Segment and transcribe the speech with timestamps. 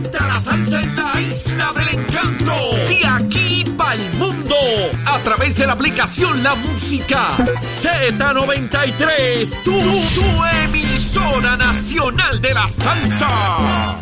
[0.41, 2.53] salsa en la isla del encanto.
[2.87, 4.55] De aquí para el mundo.
[5.05, 9.63] A través de la aplicación La Música Z93.
[9.63, 10.23] Tu, tu
[10.65, 13.97] emisora nacional de la salsa.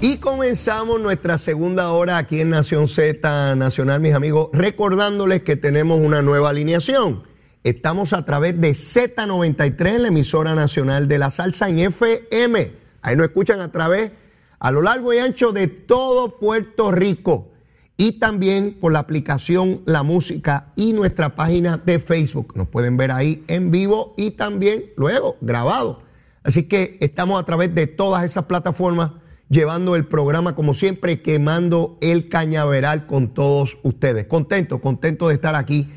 [0.00, 6.00] Y comenzamos nuestra segunda hora aquí en Nación Z Nacional, mis amigos, recordándoles que tenemos
[6.00, 7.22] una nueva alineación.
[7.62, 12.81] Estamos a través de Z93, la emisora nacional de la salsa en FM.
[13.02, 14.12] Ahí nos escuchan a través,
[14.58, 17.48] a lo largo y ancho de todo Puerto Rico.
[17.96, 22.54] Y también por la aplicación La Música y nuestra página de Facebook.
[22.56, 26.02] Nos pueden ver ahí en vivo y también luego grabado.
[26.42, 29.12] Así que estamos a través de todas esas plataformas
[29.48, 34.24] llevando el programa como siempre, quemando el cañaveral con todos ustedes.
[34.24, 35.92] Contento, contento de estar aquí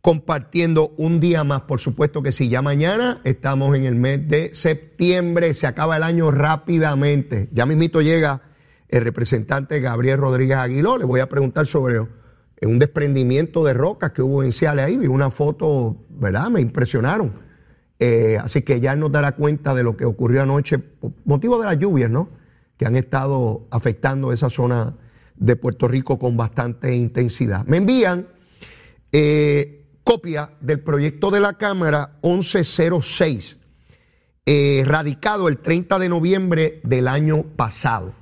[0.00, 1.62] compartiendo un día más.
[1.62, 6.02] Por supuesto que sí, ya mañana estamos en el mes de septiembre, se acaba el
[6.02, 7.48] año rápidamente.
[7.52, 8.42] Ya mismito llega
[8.88, 14.22] el representante Gabriel Rodríguez Aguiló, le voy a preguntar sobre un desprendimiento de rocas que
[14.22, 16.50] hubo en Ciales ahí, vi una foto, ¿verdad?
[16.50, 17.32] Me impresionaron.
[17.98, 21.66] Eh, así que ya nos dará cuenta de lo que ocurrió anoche, por motivo de
[21.66, 22.40] las lluvias, ¿no?
[22.80, 24.96] que han estado afectando esa zona
[25.36, 27.66] de Puerto Rico con bastante intensidad.
[27.66, 28.28] Me envían
[29.12, 33.58] eh, copia del proyecto de la Cámara 1106,
[34.46, 38.14] eh, radicado el 30 de noviembre del año pasado.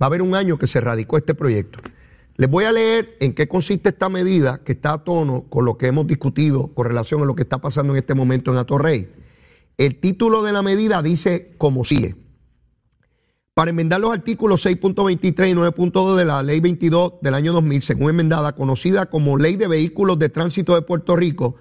[0.00, 1.78] Va a haber un año que se radicó este proyecto.
[2.36, 5.78] Les voy a leer en qué consiste esta medida que está a tono con lo
[5.78, 9.08] que hemos discutido con relación a lo que está pasando en este momento en Atorrey.
[9.76, 12.23] El título de la medida dice como sigue
[13.54, 18.10] para enmendar los artículos 6.23 y 9.2 de la Ley 22 del año 2000, según
[18.10, 21.54] enmendada, conocida como Ley de Vehículos de Tránsito de Puerto Rico,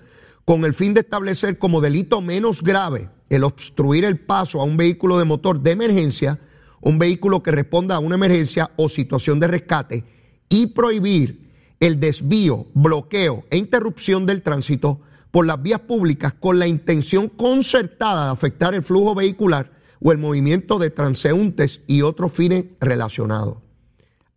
[0.44, 4.76] con el fin de establecer como delito menos grave el obstruir el paso a un
[4.76, 6.40] vehículo de motor de emergencia,
[6.82, 10.04] un vehículo que responda a una emergencia o situación de rescate,
[10.50, 15.00] y prohibir el desvío, bloqueo e interrupción del tránsito
[15.30, 20.18] por las vías públicas con la intención concertada de afectar el flujo vehicular o el
[20.18, 23.58] movimiento de transeúntes y otros fines relacionados.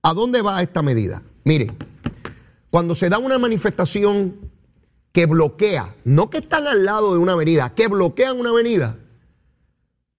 [0.02, 1.22] ¿A dónde va esta medida?
[1.44, 1.76] Miren,
[2.70, 4.36] cuando se da una manifestación
[5.12, 8.96] que bloquea, no que están al lado de una avenida, que bloquean una avenida,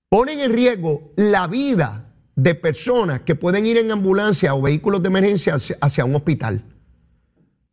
[0.09, 5.07] ponen en riesgo la vida de personas que pueden ir en ambulancia o vehículos de
[5.07, 6.63] emergencia hacia, un hospital.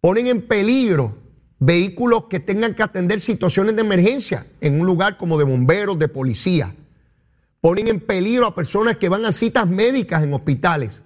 [0.00, 1.16] Ponen en peligro
[1.58, 6.08] vehículos que tengan que atender situaciones de emergencia en un lugar como de bomberos, de
[6.08, 6.74] policía
[7.64, 11.00] ponen en peligro a personas que van a citas médicas en hospitales,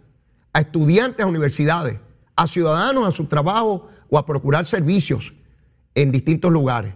[0.53, 2.01] a estudiantes a universidades,
[2.35, 5.35] a ciudadanos a su trabajo o a procurar servicios
[5.95, 6.95] en distintos lugares.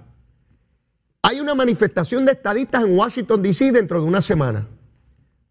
[1.23, 3.71] Hay una manifestación de estadistas en Washington, D.C.
[3.71, 4.67] dentro de una semana.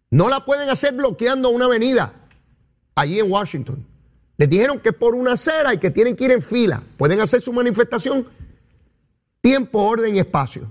[0.09, 2.11] No la pueden hacer bloqueando una avenida
[2.95, 3.87] allí en Washington.
[4.35, 6.83] Les dijeron que por una acera y que tienen que ir en fila.
[6.97, 8.27] Pueden hacer su manifestación
[9.39, 10.69] tiempo, orden y espacio.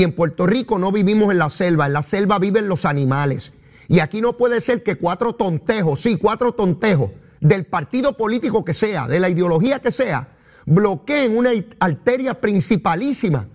[0.00, 3.52] Y en Puerto Rico no vivimos en la selva, en la selva viven los animales.
[3.86, 8.72] Y aquí no puede ser que cuatro tontejos, sí, cuatro tontejos del partido político que
[8.72, 10.28] sea, de la ideología que sea,
[10.64, 11.50] bloqueen una
[11.80, 13.46] arteria principalísima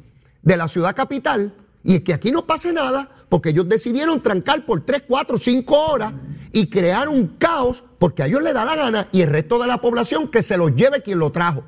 [0.44, 1.52] de la ciudad capital
[1.84, 6.14] y que aquí no pase nada porque ellos decidieron trancar por tres, cuatro, cinco horas
[6.52, 9.66] y crear un caos porque a ellos les da la gana y el resto de
[9.66, 11.64] la población que se los lleve quien lo trajo.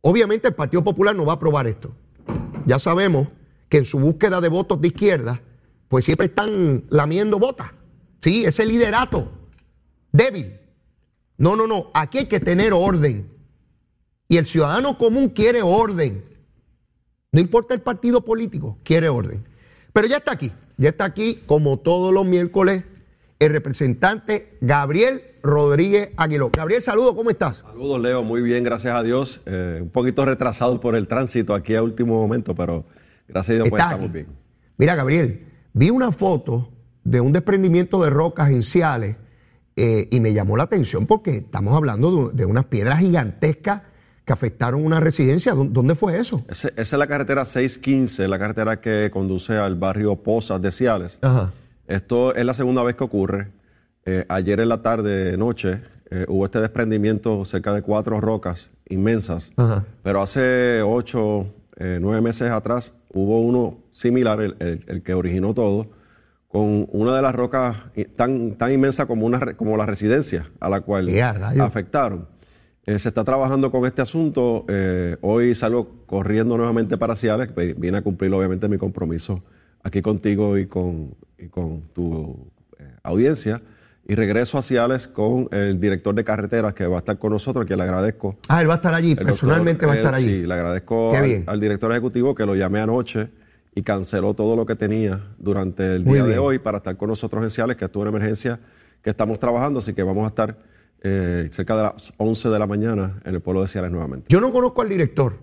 [0.00, 1.92] Obviamente el Partido Popular no va a aprobar esto.
[2.64, 3.28] Ya sabemos
[3.70, 5.40] que en su búsqueda de votos de izquierda,
[5.88, 7.70] pues siempre están lamiendo botas.
[8.20, 9.32] Sí, ese liderato
[10.12, 10.58] débil.
[11.38, 13.30] No, no, no, aquí hay que tener orden.
[14.28, 16.24] Y el ciudadano común quiere orden.
[17.32, 19.46] No importa el partido político, quiere orden.
[19.92, 22.84] Pero ya está aquí, ya está aquí, como todos los miércoles,
[23.38, 26.50] el representante Gabriel Rodríguez Aguiló.
[26.52, 27.58] Gabriel, saludo, ¿cómo estás?
[27.58, 29.40] Saludos, Leo, muy bien, gracias a Dios.
[29.46, 32.84] Eh, un poquito retrasado por el tránsito aquí a último momento, pero
[33.32, 34.26] Gracias a Dios, pues estamos bien.
[34.76, 36.70] Mira, Gabriel, vi una foto
[37.04, 39.16] de un desprendimiento de rocas iniciales
[39.76, 43.82] eh, y me llamó la atención porque estamos hablando de, unas piedras gigantescas
[44.24, 45.54] que afectaron una residencia.
[45.54, 46.44] ¿Dónde fue eso?
[46.48, 51.18] esa es la carretera 615, la carretera que conduce al barrio Pozas de Ciales.
[51.22, 51.52] Ajá.
[51.86, 53.52] Esto es la segunda vez que ocurre.
[54.04, 59.52] Eh, ayer en la tarde, noche, eh, hubo este desprendimiento cerca de cuatro rocas inmensas,
[59.56, 59.84] Ajá.
[60.02, 61.46] pero hace ocho,
[61.76, 65.88] eh, nueve meses atrás hubo uno similar, el, el- el que originó todo,
[66.48, 67.76] con una de las rocas
[68.16, 71.08] tan, tan inmensa como, una, como la residencia a la cual
[71.60, 72.26] afectaron.
[72.86, 74.64] Eh, se está trabajando con este asunto.
[74.68, 77.50] eh, hoy salgo corriendo nuevamente para Ciales.
[77.76, 79.44] Vine a cumplir, obviamente, mi compromiso
[79.82, 83.62] aquí contigo y con, y con tu eh, audiencia.
[84.10, 87.64] Y regreso a Ciales con el director de carreteras que va a estar con nosotros,
[87.64, 88.38] que le agradezco.
[88.48, 90.40] Ah, él va a estar allí, El personalmente doctor va a estar Ed, allí.
[90.40, 91.12] Sí, le agradezco
[91.46, 93.28] al, director ejecutivo que lo llamé anoche
[93.72, 97.08] y canceló todo lo que tenía durante el Muy día de hoy para estar con
[97.08, 98.58] nosotros en Ciales, que estuvo en emergencia,
[99.00, 100.58] que estamos trabajando, así que vamos a estar
[101.02, 104.26] eh, cerca de las 11 de la mañana en el pueblo de Ciales nuevamente.
[104.28, 105.38] Yo no conozco al director,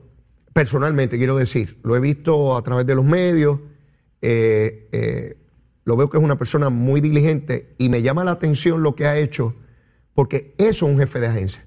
[0.52, 1.78] personalmente, quiero decir.
[1.84, 3.62] Lo he visto a través de los medios.
[4.22, 5.38] eh, eh,
[5.88, 9.08] lo veo que es una persona muy diligente y me llama la atención lo que
[9.08, 9.56] ha hecho,
[10.14, 11.66] porque eso es un jefe de agencia.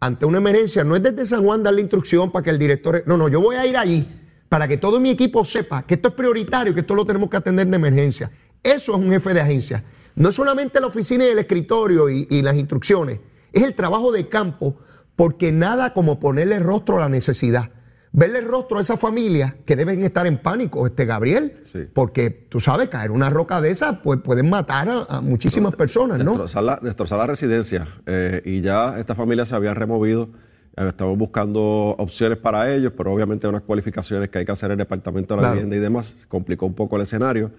[0.00, 3.02] Ante una emergencia, no es desde San Juan darle instrucción para que el director.
[3.06, 4.06] No, no, yo voy a ir allí
[4.50, 7.38] para que todo mi equipo sepa que esto es prioritario, que esto lo tenemos que
[7.38, 8.30] atender de emergencia.
[8.62, 9.82] Eso es un jefe de agencia.
[10.14, 13.20] No es solamente la oficina y el escritorio y, y las instrucciones,
[13.50, 14.76] es el trabajo de campo,
[15.16, 17.70] porque nada como ponerle rostro a la necesidad.
[18.16, 21.80] Verle el rostro a esa familia que deben estar en pánico, este Gabriel, Sí.
[21.92, 26.18] porque tú sabes, caer una roca de esa, pues pueden matar a, a muchísimas personas,
[26.18, 26.26] ¿no?
[26.30, 27.88] Destrozar la, destrozar la residencia.
[28.06, 30.28] eh, y ya esta familia se había removido.
[30.76, 31.60] Eh, estamos buscando
[31.98, 35.42] opciones para ellos, pero obviamente unas cualificaciones que hay que hacer en el Departamento de
[35.42, 35.54] la Claro.
[35.56, 36.24] Vivienda y demás.
[36.28, 37.50] Complicó un poco el escenario.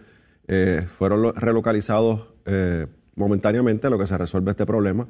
[0.48, 5.06] Eh, fueron lo- relocalizados eh, momentáneamente, lo que se resuelve este problema.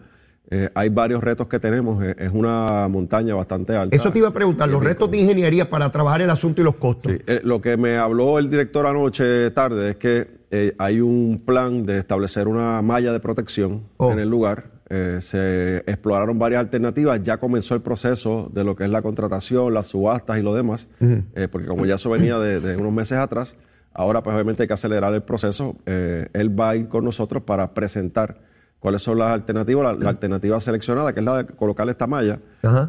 [0.52, 2.04] Eh, hay varios retos que tenemos.
[2.04, 3.96] eh, es una montaña bastante alta.
[3.96, 6.76] Eso te iba a preguntar, los retos de ingeniería para trabajar el asunto y los
[6.76, 7.12] costos.
[7.12, 11.42] Sí, eh, lo que me habló el director anoche tarde es que eh, hay un
[11.46, 14.12] plan de establecer una malla de protección Oh.
[14.12, 14.76] en el lugar.
[14.88, 19.74] Eh, se exploraron varias alternativas, ya comenzó el proceso de lo que es la contratación,
[19.74, 23.18] las subastas y lo demás, eh, porque como ya eso venía de, de unos meses
[23.18, 23.56] atrás,
[23.94, 25.76] ahora pues obviamente hay que acelerar el proceso.
[25.88, 28.38] Eh, él va a ir con nosotros para presentar
[28.86, 32.38] cuáles son las alternativas, la, la alternativa seleccionada, que es la de colocar esta malla,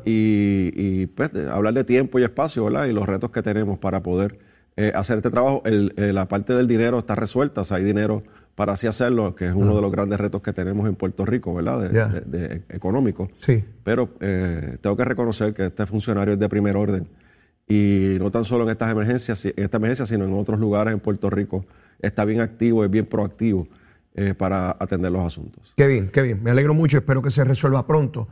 [0.04, 2.84] y, y, pues hablar de tiempo y espacio, ¿verdad?
[2.84, 4.38] Y los retos que tenemos para poder
[4.76, 5.62] eh, hacer este trabajo.
[5.64, 8.22] El- eh, la parte del dinero está resuelta, o sea, hay dinero
[8.56, 11.54] para así hacerlo, que es uno de los grandes retos que tenemos en Puerto Rico,
[11.54, 11.80] ¿verdad?
[11.88, 12.08] De, Ya.
[12.08, 13.30] de- de- económico.
[13.38, 13.64] Sí.
[13.82, 17.08] Pero eh, tengo que reconocer que este funcionario es de primer orden
[17.66, 21.00] y no tan solo en estas emergencias, en esta emergencia, sino en otros lugares en
[21.00, 21.64] Puerto Rico,
[22.02, 23.66] está bien activo, es bien proactivo
[24.18, 25.74] eh, para atender los asuntos.
[25.76, 26.42] Qué bien, qué bien.
[26.42, 28.28] Me alegro mucho, espero que se resuelva pronto.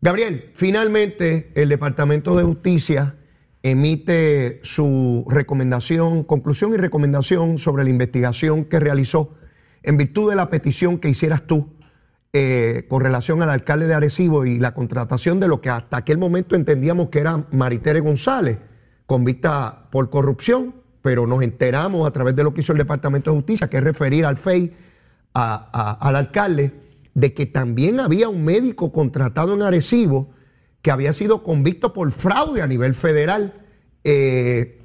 [0.00, 3.16] Gabriel, finalmente el Departamento de Justicia
[3.64, 9.34] emite su recomendación, conclusión y recomendación sobre la investigación que realizó
[9.82, 11.74] en virtud de la petición que hicieras tú
[12.32, 16.18] eh, con relación al alcalde de Arecibo y la contratación de lo que hasta aquel
[16.18, 18.58] momento entendíamos que era Maritere González,
[19.06, 23.38] convicta por corrupción, pero nos enteramos a través de lo que hizo el Departamento de
[23.38, 24.72] Justicia, que es referir al FEI
[25.38, 26.72] a- a- al alcalde,
[27.14, 30.30] de que también había un médico contratado en Arecibo
[30.82, 33.52] que había sido convicto por fraude a nivel federal.
[34.04, 34.80] Eh,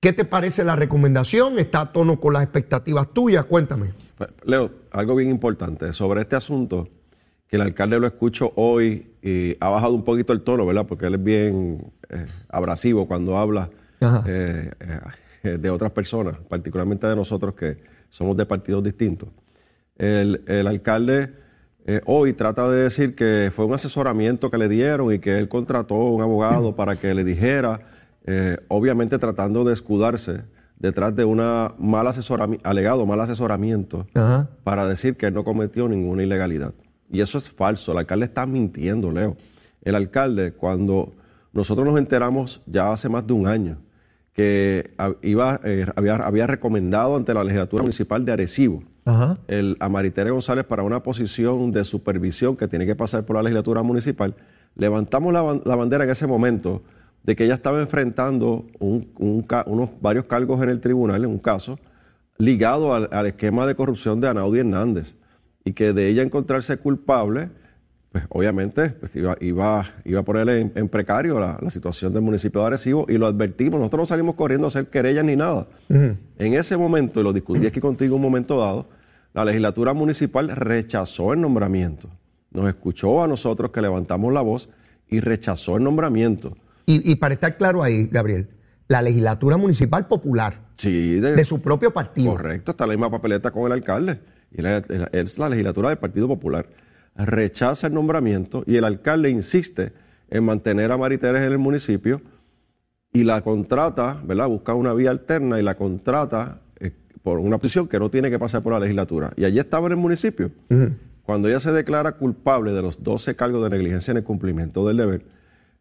[0.00, 1.58] ¿Qué te parece la recomendación?
[1.58, 3.44] ¿Está a tono con las expectativas tuyas?
[3.44, 3.92] Cuéntame.
[4.44, 6.88] Leo, algo bien importante sobre este asunto,
[7.46, 10.86] que el alcalde lo escucho hoy y ha bajado un poquito el tono, ¿verdad?
[10.86, 13.70] Porque él es bien eh, abrasivo cuando habla
[14.26, 14.70] eh,
[15.42, 17.78] de otras personas, particularmente de nosotros que
[18.10, 19.28] somos de partidos distintos.
[19.96, 21.42] El, el alcalde
[21.84, 25.48] eh, hoy trata de decir que fue un asesoramiento que le dieron y que él
[25.48, 27.80] contrató a un abogado para que le dijera,
[28.24, 30.42] eh, obviamente tratando de escudarse
[30.78, 34.48] detrás de una mal asesoramiento, alegado mal asesoramiento Ajá.
[34.64, 36.72] para decir que él no cometió ninguna ilegalidad.
[37.10, 37.92] Y eso es falso.
[37.92, 39.36] El alcalde está mintiendo, Leo.
[39.82, 41.12] El alcalde, cuando
[41.52, 43.78] nosotros nos enteramos ya hace más de un año
[44.32, 49.38] que iba, eh, había, había recomendado ante la legislatura municipal de Arecibo Ajá.
[49.48, 53.42] el, a Maritere González para una posición de supervisión que tiene que pasar por la
[53.42, 54.34] legislatura municipal,
[54.76, 56.82] levantamos la, la bandera en ese momento
[57.22, 61.78] de que ella estaba enfrentando unos varios cargos en el tribunal, en un caso,
[62.38, 65.16] ligado al, al esquema de corrupción de Anaudi Hernández,
[65.64, 67.50] y que de ella encontrarse culpable,
[68.12, 72.22] pues obviamente pues, iba, iba, iba a ponerle en, en precario la, la situación del
[72.22, 75.66] municipio de Arecibo, y lo advertimos, nosotros no salimos corriendo a hacer querellas ni nada.
[75.88, 78.88] En ese momento, y lo discutí aquí contigo un momento dado,
[79.34, 82.10] la legislatura municipal rechazó el nombramiento.
[82.50, 84.68] Nos escuchó a nosotros que levantamos la voz
[85.08, 86.54] y rechazó el nombramiento.
[86.84, 88.48] Y, y para estar claro ahí, Gabriel,
[88.88, 92.32] la legislatura municipal popular, Sí, de, de su propio partido.
[92.32, 94.20] correcto, está la misma papeleta con el alcalde.
[94.50, 96.66] Y la- es la legislatura del Partido Popular.
[97.16, 99.92] Rechaza el nombramiento y el alcalde insiste
[100.30, 102.22] en mantener a Mariteres en el municipio
[103.12, 104.48] y la contrata, ¿verdad?
[104.48, 106.90] Busca una vía alterna y la contrata eh,
[107.22, 109.32] por una posición que no tiene que pasar por la legislatura.
[109.36, 110.50] Y allí estaba en el municipio.
[111.22, 114.96] Cuando ella se declara culpable de los 12 cargos de negligencia en el cumplimiento del
[114.96, 115.24] deber,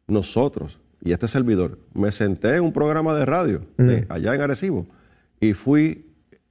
[0.07, 4.85] nosotros y este servidor me senté en un programa de radio de- allá en Arecibo
[5.39, 6.05] y fui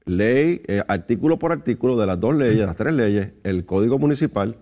[0.06, 4.56] ley, eh, artículo por artículo de las dos leyes, las tres leyes, el código municipal,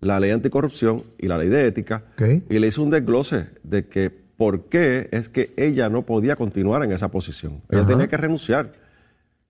[0.00, 4.10] la ley anticorrupción y la ley de ética, y le hice un desglose de que
[4.10, 7.60] por qué es que ella no podía continuar en esa posición.
[7.68, 8.72] Ella tenía que renunciar.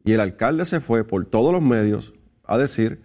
[0.04, 2.12] Y el alcalde se fue por todos los medios
[2.44, 3.00] a decir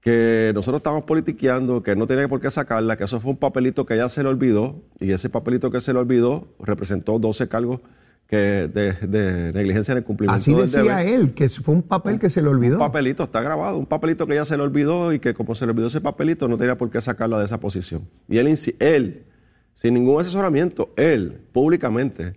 [0.00, 3.86] que nosotros estábamos politiqueando, que no tenía por qué sacarla, que eso fue un papelito
[3.86, 7.80] que ella se le olvidó, y ese papelito que se le olvidó representó 12 cargos
[8.26, 8.36] que
[8.72, 11.06] de, de negligencia en el cumplimiento Así del decía deber.
[11.20, 12.74] él, que fue un papel que se le olvidó.
[12.76, 15.66] Un papelito, está grabado, un papelito que ella se le olvidó y que como se
[15.66, 18.08] le olvidó ese papelito no tenía por qué sacarla de esa posición.
[18.28, 19.26] Y él,
[19.74, 22.34] sin ningún asesoramiento, él públicamente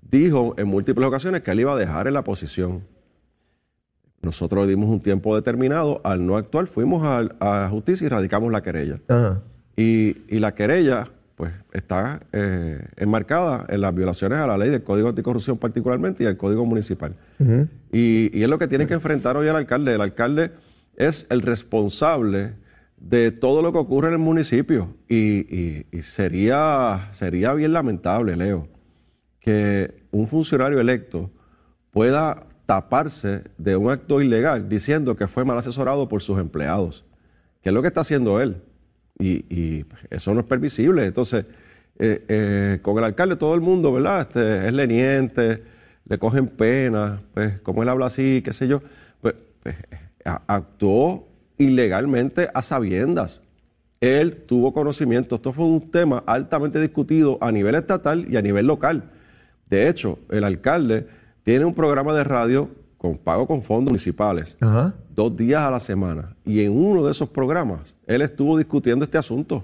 [0.00, 2.84] dijo en múltiples ocasiones que él iba a dejar en la posición.
[4.22, 8.50] Nosotros le dimos un tiempo determinado, al no actuar fuimos al- a, justicia y radicamos
[8.50, 9.00] la querella.
[9.08, 9.42] Ajá.
[9.76, 14.82] Y, y la querella, pues, está eh, enmarcada en las violaciones a la ley del
[14.84, 17.14] Código Anticorrupción particularmente y al Código Municipal.
[17.92, 19.94] y, y es lo que tiene que enfrentar hoy el alcalde.
[19.94, 20.52] El alcalde
[20.96, 22.52] es el responsable
[22.96, 24.94] de todo lo que ocurre en el municipio.
[25.08, 25.16] Y,
[25.54, 28.68] y- y sería, sería bien lamentable, Leo,
[29.40, 31.30] que un funcionario electo
[31.90, 37.04] pueda taparse de un acto ilegal diciendo que fue mal asesorado por sus empleados,
[37.62, 38.62] que es lo que está haciendo él.
[39.18, 41.04] Y, y eso no es permisible.
[41.06, 41.44] Entonces,
[41.98, 44.22] eh, eh, con el alcalde todo el mundo, ¿verdad?
[44.22, 45.62] Este, es leniente,
[46.06, 48.82] le cogen pena, pues como él habla así, qué sé yo,
[49.20, 49.76] pues, pues,
[50.24, 51.28] a- actuó
[51.58, 53.42] ilegalmente a sabiendas.
[54.00, 55.36] Él tuvo conocimiento.
[55.36, 59.10] Esto fue un tema altamente discutido a nivel estatal y a nivel local.
[59.70, 61.06] De hecho, el alcalde
[61.42, 62.68] tiene un programa de radio
[63.04, 64.94] con pago con fondos municipales, Ajá.
[65.14, 66.34] dos días a la semana.
[66.46, 69.62] Y en uno de esos programas, él estuvo discutiendo este asunto.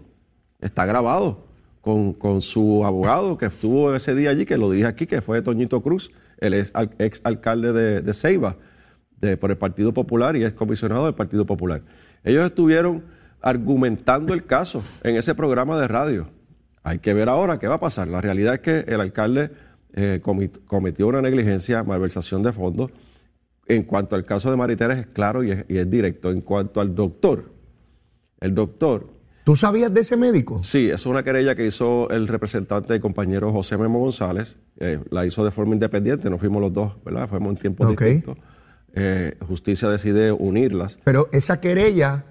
[0.61, 1.47] Está grabado
[1.81, 5.41] con, con su abogado que estuvo ese día allí, que lo dije aquí, que fue
[5.41, 8.57] Toñito Cruz, el ex, al- ex alcalde de, de Ceiba,
[9.23, 11.81] de, por el Partido Popular y es comisionado del Partido Popular.
[12.23, 13.05] Ellos estuvieron
[13.41, 16.27] argumentando el caso en ese programa de radio.
[16.83, 18.07] Hay que ver ahora qué va a pasar.
[18.09, 19.51] La realidad es que el alcalde
[19.95, 20.21] eh,
[20.67, 22.91] cometió una negligencia, malversación de fondos.
[23.75, 26.31] En cuanto al caso de Mariteres es claro y es, y es directo.
[26.31, 27.53] En cuanto al doctor,
[28.41, 29.07] el doctor,
[29.45, 30.63] ¿Tú sabías de ese médico?
[30.63, 34.57] sí, es una querella que hizo el representante y compañero José Memo González.
[34.79, 37.29] eh, la hizo de forma independiente, no fuimos los dos, ¿verdad?
[37.29, 38.01] Fuimos en tiempos Ok.
[38.03, 38.39] distintos.
[38.95, 40.99] Eh, justicia decide unirlas.
[41.05, 42.25] Pero esa querella,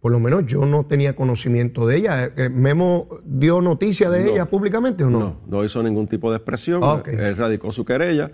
[0.00, 2.24] por lo menos yo no tenía conocimiento de ella.
[2.36, 4.30] Eh, ¿Memo dio noticia de No.
[4.30, 5.18] ella públicamente o no?
[5.20, 6.82] No, no hizo ningún tipo de expresión.
[6.82, 7.08] Ok.
[7.08, 8.30] Él radicó su querella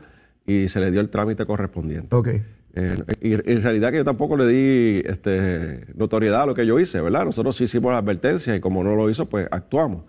[0.46, 2.14] y se le dio el trámite correspondiente.
[2.14, 2.28] Ok.
[2.76, 6.78] Eh, y en realidad que yo tampoco le di este, notoriedad a lo que yo
[6.80, 7.24] hice, ¿verdad?
[7.24, 10.04] Nosotros sí hicimos la advertencia y como no lo hizo, pues actuamos.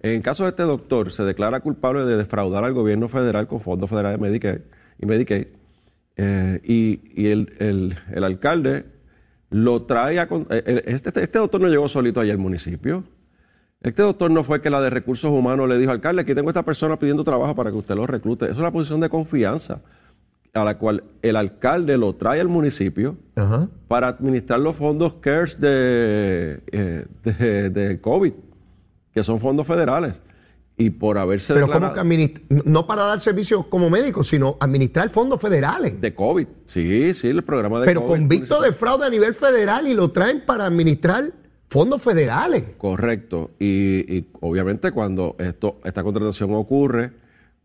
[0.00, 3.90] En caso de este doctor, se declara culpable de defraudar al gobierno federal con fondos
[3.90, 4.62] federales de Medicare
[4.98, 5.46] y Medicaid.
[6.16, 8.84] eh, y y el, el- el alcalde
[9.50, 10.24] lo trae a...
[10.24, 13.04] eh, eh, Este, este doctor no llegó solito allá al municipio.
[13.80, 16.50] Este doctor no fue que la de recursos humanos le dijo, alcalde, aquí tengo a
[16.52, 18.46] esta persona pidiendo trabajo para que usted lo reclute.
[18.46, 19.80] Eso es una posición de confianza
[20.52, 23.68] a la cual el alcalde lo trae al municipio Ajá.
[23.86, 28.32] para administrar los fondos CARES de, eh, de, de COVID,
[29.14, 30.20] que son fondos federales.
[30.76, 32.42] Y por haberse Pero declarado- ¿cómo que?
[32.64, 36.00] No para dar servicios como médico, sino administrar fondos federales.
[36.00, 36.46] De COVID.
[36.66, 38.18] Sí, sí, el programa de Pero COVID.
[38.20, 41.32] convicto de fraude a nivel federal y lo traen para administrar
[41.68, 42.64] fondos federales.
[42.78, 43.50] Correcto.
[43.58, 47.12] Y, y obviamente cuando esto, esta contratación ocurre,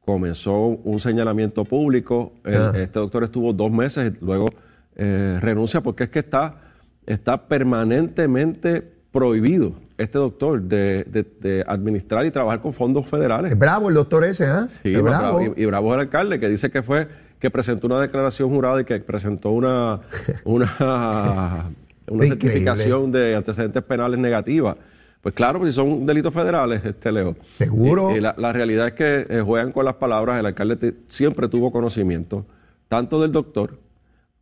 [0.05, 2.33] comenzó un señalamiento público.
[2.43, 2.71] El- Ah.
[2.75, 4.49] Este doctor estuvo dos meses, luego
[4.95, 6.61] eh, renuncia porque es que está,
[7.05, 8.81] está permanentemente
[9.11, 13.51] prohibido este doctor de, de- de administrar y trabajar con fondos federales.
[13.53, 14.67] Es bravo el doctor ese, ¿ah?
[14.81, 15.37] Sí, es bravo.
[15.37, 15.53] bravo.
[15.55, 17.07] Y, y bravo es el alcalde que dice que fue
[17.39, 20.01] que presentó una declaración jurada y que presentó una
[20.45, 21.65] una,
[22.07, 22.49] una Increíble.
[22.49, 24.77] certificación de antecedentes penales negativa.
[25.21, 27.35] Pues claro, pues si son delitos federales, este Leo.
[27.57, 28.11] Seguro.
[28.11, 30.37] Y, y la, la realidad es que eh, juegan con las palabras.
[30.39, 32.45] El alcalde te- siempre tuvo conocimiento,
[32.89, 33.79] tanto del doctor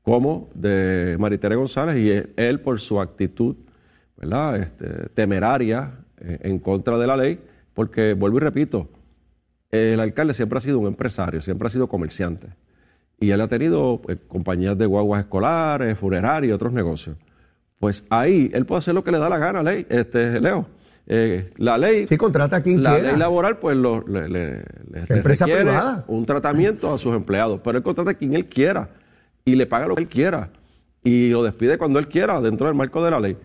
[0.01, 3.55] como de Maritere González, y él, él por su actitud,
[4.17, 4.57] ¿verdad?
[4.59, 7.39] Este, temeraria eh, en contra de la ley,
[7.75, 8.89] porque vuelvo y repito,
[9.69, 12.47] el alcalde siempre ha sido un empresario, siempre ha sido comerciante.
[13.19, 17.15] Y él ha tenido eh, compañías de guaguas escolares, funerarias y otros negocios.
[17.81, 20.65] Pues ahí él puede hacer lo que le da la gana, ley, este, Leo.
[21.07, 22.05] Eh, la ley.
[22.07, 23.09] Sí, contrata a quien la quiera.
[23.09, 24.57] ley laboral, pues lo, le, le-
[24.91, 26.05] le- Empresa requiere privada.
[26.07, 27.59] un tratamiento a sus empleados.
[27.61, 28.87] Pero él contrata a quien él quiera
[29.43, 30.49] y le paga lo que él quiera.
[31.03, 33.35] Y lo despide cuando él quiera, dentro del marco de la ley.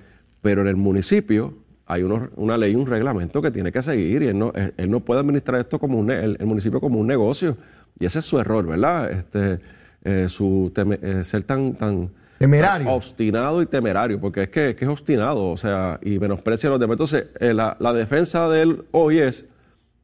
[0.42, 1.54] Pero en el municipio
[1.86, 5.00] hay una ley, un reglamento que tiene que seguir y él no, él, él no
[5.00, 7.56] puede administrar esto como un, el municipio como un negocio.
[7.98, 9.10] Y ese es su error, ¿verdad?
[9.10, 9.58] Este,
[10.04, 12.90] eh, su teme- eh, ser tan, tan Temerario.
[12.90, 16.72] obstinado y temerario, porque es que, es que es obstinado, o sea, y menosprecia a
[16.72, 16.94] los demás.
[16.94, 19.46] Entonces, eh, la, la defensa de él hoy es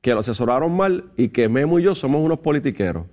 [0.00, 3.04] que lo asesoraron mal y que Memo y yo somos unos politiqueros.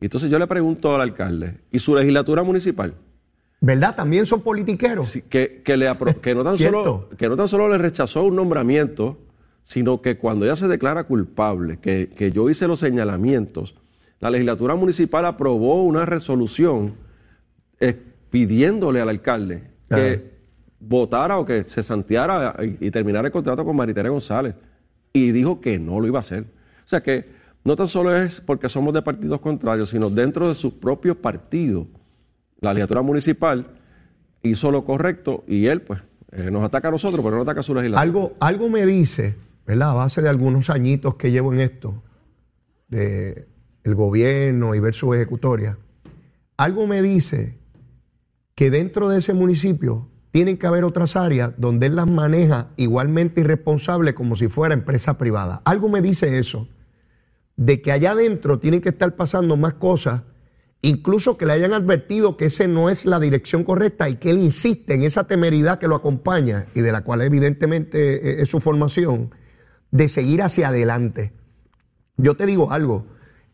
[0.00, 2.94] Y entonces yo le pregunto al alcalde, ¿y su legislatura municipal?
[3.60, 3.94] ¿Verdad?
[3.96, 5.06] También son politiqueros.
[5.08, 8.24] Sí, que, que, le apro- que, no tan solo, que no tan solo le rechazó
[8.24, 9.18] un nombramiento,
[9.62, 13.74] sino que cuando ella se declara culpable, que, que yo hice los señalamientos,
[14.20, 16.94] la legislatura municipal aprobó una resolución
[17.80, 17.96] eh,
[18.34, 20.32] pidiéndole al alcalde que
[20.80, 24.56] votara o que se santeara y, y terminara el contrato con Maritere González.
[25.12, 26.42] Y dijo que no lo iba a hacer.
[26.42, 27.28] O sea que
[27.62, 31.86] no tan solo es porque somos de partidos contrarios, sino dentro de sus propios partidos.
[32.58, 33.68] La legislatura municipal
[34.42, 36.00] hizo lo correcto y él, pues,
[36.32, 38.02] eh, nos ataca a nosotros, pero no ataca a su legislatura.
[38.02, 39.92] Algo, algo me dice, ¿verdad?
[39.92, 42.02] A base de algunos añitos que llevo en esto,
[42.88, 43.46] de
[43.84, 45.78] el gobierno y ver su ejecutoria,
[46.56, 47.62] algo me dice
[48.54, 53.42] que dentro de ese municipio tienen que haber otras áreas donde él las maneja igualmente
[53.42, 55.62] irresponsable como si fuera empresa privada.
[55.64, 56.68] Algo me dice eso,
[57.56, 60.22] de que allá adentro tienen que estar pasando más cosas,
[60.82, 64.38] incluso que le hayan advertido que ese no es la dirección correcta y que él
[64.38, 68.60] insiste en esa temeridad que lo acompaña y de la cual evidentemente eh, es su
[68.60, 69.30] formación,
[69.92, 71.32] de seguir hacia adelante.
[72.16, 73.06] Yo te digo algo,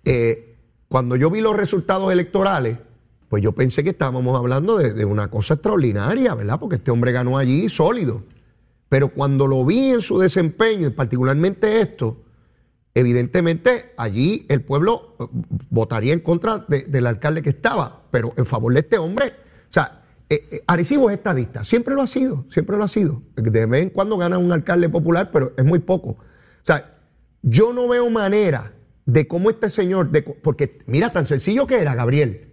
[0.05, 0.57] eh,
[0.89, 2.79] cuando yo vi los resultados electorales,
[3.31, 6.59] pues yo pensé que estábamos hablando de, una cosa extraordinaria, ¿verdad?
[6.59, 8.25] Porque este hombre ganó allí sólido.
[8.89, 12.25] Pero cuando lo vi en su desempeño, y particularmente esto,
[12.93, 15.27] evidentemente allí el pueblo eh,
[15.71, 19.27] votaría en contra de- del alcalde que estaba, pero en favor de este hombre.
[19.69, 23.23] O sea, eh, eh, Arecibo es estadista, siempre lo ha sido, siempre lo ha sido.
[23.37, 26.11] De vez en cuando gana un alcalde popular, pero es muy poco.
[26.11, 26.99] O sea,
[27.43, 28.73] yo no veo manera
[29.07, 32.50] de cómo este señor, de porque mira, tan sencillo que era, Gabriel,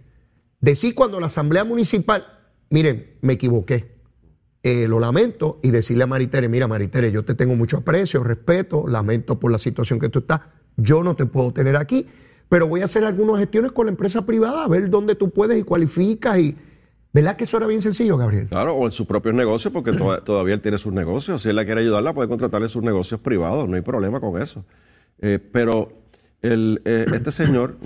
[0.60, 2.24] decir cuando la Asamblea Municipal,
[2.70, 3.96] miren, me equivoqué,
[4.62, 8.86] eh, lo lamento, y decirle a Maritere, mira Maritere, yo te tengo mucho aprecio, respeto,
[8.88, 10.40] lamento por la situación que tú estás,
[10.76, 12.06] yo no te puedo tener aquí,
[12.48, 15.58] pero voy a hacer algunas gestiones con la empresa privada, a ver dónde tú puedes
[15.58, 16.56] y cualificas y...
[17.10, 18.48] ¿Verdad que eso era bien sencillo, Gabriel?
[18.48, 21.40] Claro, o en sus propios negocios, porque to- todavía él tiene sus negocios.
[21.42, 24.64] Si él la quiere ayudarla, puede contratarle sus negocios privados, no hay problema con eso.
[25.20, 25.90] Eh, pero
[26.42, 27.76] el, eh, este señor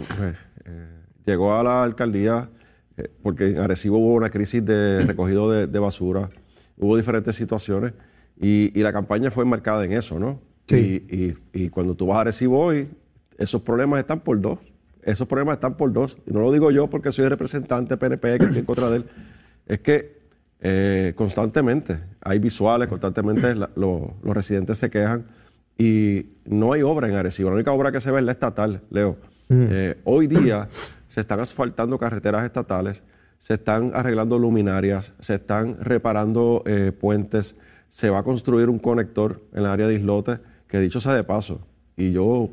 [1.24, 2.50] llegó a la alcaldía
[2.96, 6.31] eh, porque en Arecibo hubo una crisis de recogido de, de basura,
[6.78, 7.92] hubo diferentes situaciones
[8.40, 10.40] y, y la campaña fue marcada en eso, ¿no?
[10.66, 11.05] Sí.
[11.11, 12.88] Y, y- y cuando tú vas a Arecibo hoy,
[13.38, 14.59] esos problemas están por dos.
[15.02, 16.16] Esos problemas están por dos.
[16.26, 18.96] Y no lo digo yo porque soy el representante PNP que estoy en contra de
[18.98, 19.05] él.
[19.66, 20.22] Es que
[20.61, 25.24] eh, constantemente hay visuales, constantemente la- lo- los residentes se quejan
[25.76, 27.50] y no hay obra en Arecibo.
[27.50, 29.16] La única obra que se ve es la estatal, Leo.
[29.50, 30.68] Eh, hoy día
[31.12, 33.03] se están asfaltando carreteras estatales,
[33.38, 37.55] se están arreglando luminarias, se están reparando eh, puentes,
[37.90, 41.22] se va a construir un conector en la área de Islote, que dicho sea de
[41.22, 41.61] paso,
[41.98, 42.48] y yo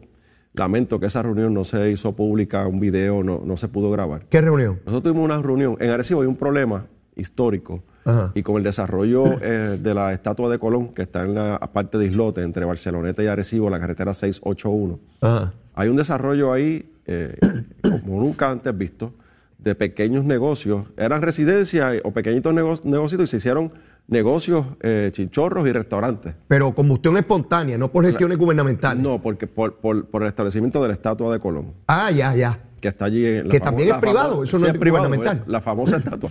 [0.51, 4.25] lamento que esa reunión no se hizo pública, un video no, no se pudo grabar.
[4.29, 4.81] ¿Qué reunión?
[4.85, 8.33] Nosotros tuvimos una reunión, en Arecibo hay un problema histórico, Ajá.
[8.35, 11.97] y con el desarrollo eh, de la estatua de Colón, que está en la parte
[11.97, 15.53] de Islote, entre Barceloneta y Arecibo, la carretera 681, Ajá.
[15.75, 17.37] hay un desarrollo ahí, eh,
[17.81, 19.13] como nunca antes visto,
[19.57, 20.85] de pequeños negocios.
[20.97, 23.71] Eran residencias o pequeñitos nego- negocios y se hicieron
[24.07, 26.33] negocios, eh, chinchorros y restaurantes.
[26.47, 29.01] Pero combustión espontánea, no por gestiones gubernamentales.
[29.03, 32.59] No, porque por, por- por el establecimiento de la estatua de Colón, Ah, ya, ya.
[32.81, 33.25] que está allí.
[33.25, 35.43] en la Que también es la privado, eso no sí, es privado, gubernamental.
[35.51, 36.29] La famosa estatua.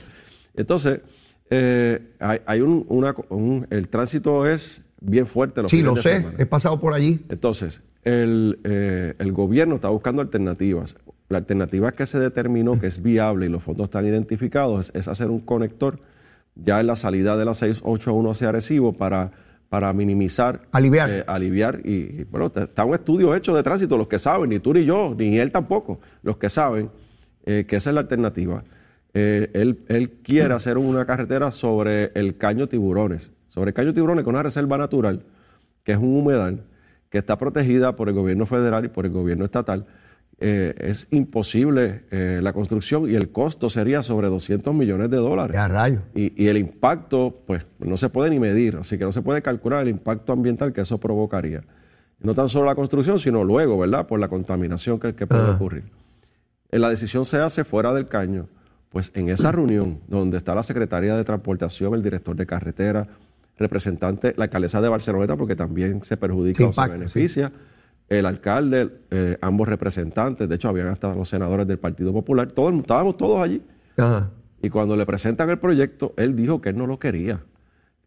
[0.56, 1.00] Entonces,
[1.50, 5.62] eh, hay, hay un, una- un- el tránsito es bien fuerte.
[5.62, 7.24] Los Sí, lo sé, he pasado por allí.
[7.28, 10.96] Entonces, el, eh, el gobierno está buscando alternativas.
[11.28, 15.08] La alternativa que se determinó que es viable y los fondos están identificados es, es
[15.08, 15.98] hacer un conector
[16.54, 19.30] ya en la salida de la 681 hacia Arecibo para,
[19.68, 21.10] para minimizar, Aliviar.
[21.10, 21.80] eh, aliviar.
[21.84, 24.84] Y, y, bueno, está un estudio hecho de tránsito, los que saben, ni tú ni
[24.84, 26.90] yo, ni él tampoco, los que saben
[27.44, 28.64] eh, que esa es la alternativa.
[29.14, 34.24] Eh, él, él quiere hacer una carretera sobre el caño Tiburones, sobre el caño Tiburones,
[34.24, 35.24] que es una reserva natural,
[35.84, 36.64] que es un humedal,
[37.10, 39.86] que está protegida por el gobierno federal y por el gobierno estatal,
[40.40, 45.54] eh, es imposible eh, la construcción y el costo sería sobre 200 millones de dólares.
[45.56, 46.00] Ya, rayo.
[46.14, 49.42] Y, y el impacto, pues, no se puede ni medir, así que no se puede
[49.42, 51.62] calcular el impacto ambiental que eso provocaría.
[52.20, 54.06] No tan solo la construcción, sino luego, ¿verdad?
[54.06, 55.54] Por la contaminación que, que puede Ah.
[55.54, 55.84] ocurrir.
[56.70, 58.46] Eh, La decisión se hace fuera del caño,
[58.90, 63.08] pues en esa reunión donde está la secretaria de Transportación, el director de carretera,
[63.58, 67.52] representante, la alcaldesa de Barceloneta, porque también se perjudica o se beneficia,
[68.08, 72.74] el alcalde, eh, ambos representantes, de hecho habían hasta los senadores del Partido Popular, todos,
[72.74, 73.62] estábamos todos allí.
[73.96, 74.30] Ajá.
[74.62, 77.40] Y cuando le presentan el proyecto, él dijo que él no lo quería,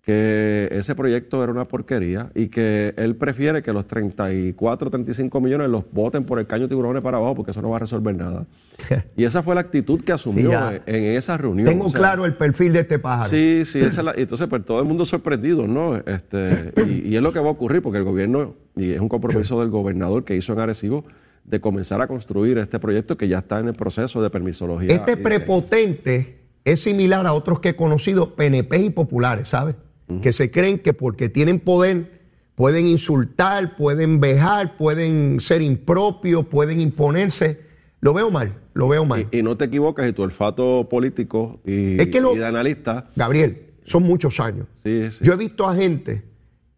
[0.01, 5.69] que ese proyecto era una porquería y que él prefiere que los 34, 35 millones
[5.69, 8.15] los voten por el caño de tiburones para abajo porque eso no va a resolver
[8.15, 8.45] nada.
[9.15, 10.51] Y esa fue la actitud que asumió
[10.87, 11.67] en, esa reunión.
[11.67, 13.29] Tengo O sea, claro el perfil de este pájaro.
[13.29, 15.97] Sí, sí, esa la- entonces pues todo el mundo sorprendido, ¿no?
[15.97, 19.09] Este, y, y es lo que va a ocurrir porque el gobierno, y es un
[19.09, 21.05] compromiso del gobernador que hizo en Arecibo,
[21.43, 24.89] de comenzar a construir este proyecto que ya está en el proceso de permisología.
[24.89, 29.75] Este prepotente es similar a otros que he conocido, PNP y populares, ¿sabes?
[30.21, 32.19] Que se creen que porque tienen poder
[32.55, 37.61] pueden insultar, pueden vejar, pueden ser impropios, pueden imponerse.
[38.01, 39.27] Lo veo mal, lo veo mal.
[39.31, 42.45] Y, y no te equivocas, y tu olfato político y, Es que lo- y de
[42.45, 44.67] analista, Gabriel, son muchos años.
[44.83, 45.23] sí, sí.
[45.23, 46.23] Yo he visto a gente,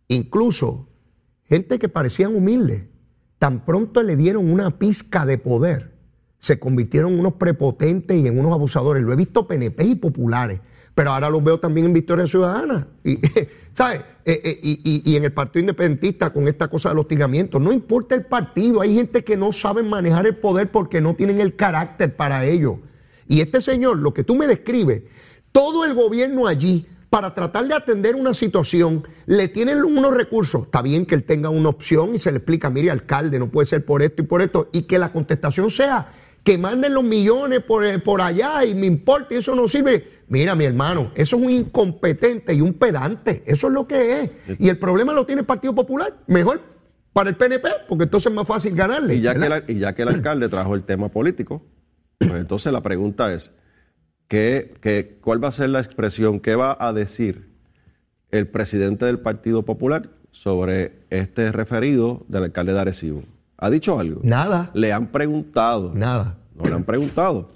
[0.08, 0.88] incluso
[1.46, 2.84] gente que parecían humildes,
[3.40, 5.92] tan pronto le dieron una pizca de poder,
[6.40, 9.04] se convirtieron en unos prepotentes y en unos abusadores.
[9.04, 10.60] Lo he visto PNP y populares,
[10.96, 12.88] pero ahora los veo también en Victoria Ciudadana.
[13.04, 13.20] Y,
[13.72, 14.02] ¿sabes?
[14.26, 17.60] Eh, eh, y, en el Partido Independentista con esta cosa del hostigamiento.
[17.60, 21.42] No importa el partido, hay gente que no sabe manejar el poder porque no tienen
[21.42, 22.80] el carácter para ello.
[23.28, 25.04] Y este señor, lo que tú me describes,
[25.52, 30.64] todo el gobierno allí, para tratar de atender una situación, le tienen unos recursos.
[30.64, 33.68] Está bien que él tenga una opción y se le explica, mire, alcalde, no puede
[33.68, 36.12] ser por esto y por esto, y que la contestación sea
[36.44, 40.13] que manden los millones por, eh, por allá y me importa, y eso no sirve.
[40.28, 43.44] Mira, mi hermano, eso es un incompetente y un pedante.
[43.46, 44.32] Eso es lo que es.
[44.60, 46.14] Y el problema lo tiene el Partido Popular.
[46.28, 46.62] Mejor
[47.12, 49.16] para el PNP, porque entonces es más fácil ganarle.
[49.16, 49.64] Y ya, que ¿verdad?
[49.68, 51.64] el, y ya que el alcalde trajo el tema político,
[52.18, 53.52] pues entonces la pregunta es,
[54.28, 57.50] ¿qué, qué- cuál va a ser la expresión, qué va a decir
[58.32, 63.24] el presidente del Partido Popular sobre este referido del alcalde de Arecibo?
[63.58, 64.22] ¿Ha dicho algo?
[64.24, 64.72] Nada.
[64.74, 65.94] Le han preguntado.
[65.94, 66.38] Nada.
[66.56, 67.52] No le han preguntado.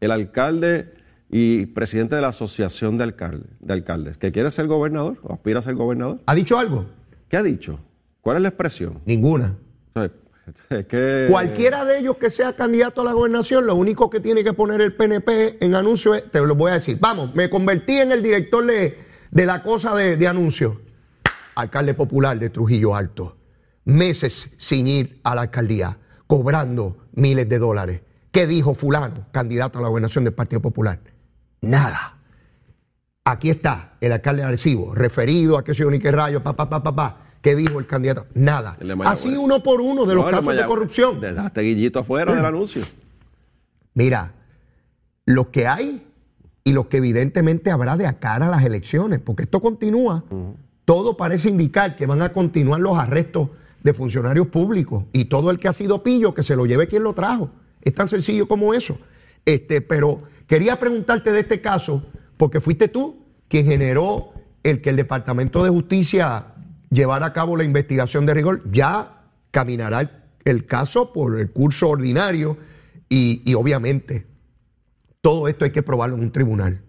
[0.00, 0.92] El alcalde
[1.28, 5.58] y presidente de la Asociación de, Alcalde- de Alcaldes, que quiere ser gobernador o aspira
[5.58, 6.86] a ser gobernador, ¿Ha dicho algo?
[7.28, 7.80] ¿qué ha dicho?
[8.20, 9.00] ¿Cuál es la expresión?
[9.04, 9.56] Ninguna.
[9.94, 10.10] O sea,
[10.78, 14.44] es que- Cualquiera de ellos que sea candidato a la gobernación, lo único que tiene
[14.44, 17.96] que poner el PNP en anuncio es, te lo voy a decir, vamos, me convertí
[17.98, 18.98] en el director de,
[19.30, 20.76] de la cosa de, de anuncios.
[21.56, 23.36] Alcalde popular de Trujillo Alto.
[23.84, 28.00] Meses sin ir a la alcaldía, cobrando miles de dólares.
[28.30, 31.00] ¿Qué dijo fulano, candidato a la gobernación del Partido Popular?
[31.60, 32.16] Nada.
[33.24, 36.54] Aquí está el alcalde de Arecibo, referido a qué sé yo ni qué rayo, pa,
[36.54, 37.18] pa, pa, pa, pa.
[37.40, 38.26] ¿Qué dijo el candidato?
[38.34, 38.76] Nada.
[39.04, 41.20] Así uno por uno de los No, casos de corrupción.
[41.20, 42.82] Dejaste Guillito afuera del anuncio.
[43.94, 44.32] Mira,
[45.24, 46.06] los que hay
[46.64, 50.24] y los que evidentemente habrá de acá a las elecciones, porque esto continúa.
[50.84, 53.50] Todo parece indicar que van a continuar los arrestos
[53.82, 57.04] de funcionarios públicos y todo el que ha sido pillo, que se lo lleve quien
[57.04, 57.50] lo trajo.
[57.82, 58.98] Es tan sencillo como eso.
[59.46, 62.04] Este, pero quería preguntarte de este caso,
[62.36, 64.32] porque fuiste tú quien generó
[64.62, 66.48] el que el Departamento de Justicia
[66.90, 68.62] llevara a cabo la investigación de rigor.
[68.70, 72.58] Ya caminará el, caso por el curso ordinario
[73.08, 74.26] y, y obviamente
[75.20, 76.82] todo esto hay que probarlo en un tribunal.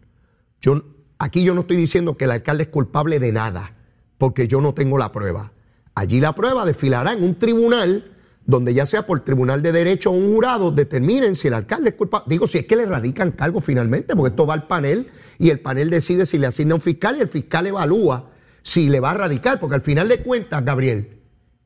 [0.59, 0.83] Yo,
[1.19, 3.75] aquí yo no estoy diciendo que el alcalde es culpable de nada,
[4.17, 5.53] porque yo no tengo la prueba.
[5.93, 8.16] Allí la prueba desfilará en un tribunal
[8.47, 11.95] donde ya sea por tribunal de derecho o un jurado determinen si el alcalde es
[11.95, 12.25] culpable.
[12.29, 15.59] Digo, si es que le radican cargo finalmente, porque esto va al panel y el
[15.59, 18.31] panel decide si le asigna un fiscal y el fiscal evalúa
[18.63, 21.19] si le va a radicar, porque al final de cuentas, Gabriel,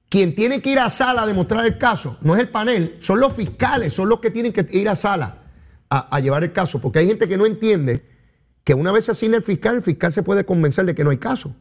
[0.09, 3.19] quien tiene que ir a sala a demostrar el caso no es el panel, son
[3.19, 5.43] los fiscales, son los que tienen que ir a sala
[5.87, 8.03] a, a llevar el caso, porque hay gente que no entiende
[8.63, 11.11] que una vez se asigna el fiscal, el fiscal se puede convencer de que no
[11.11, 11.55] hay caso.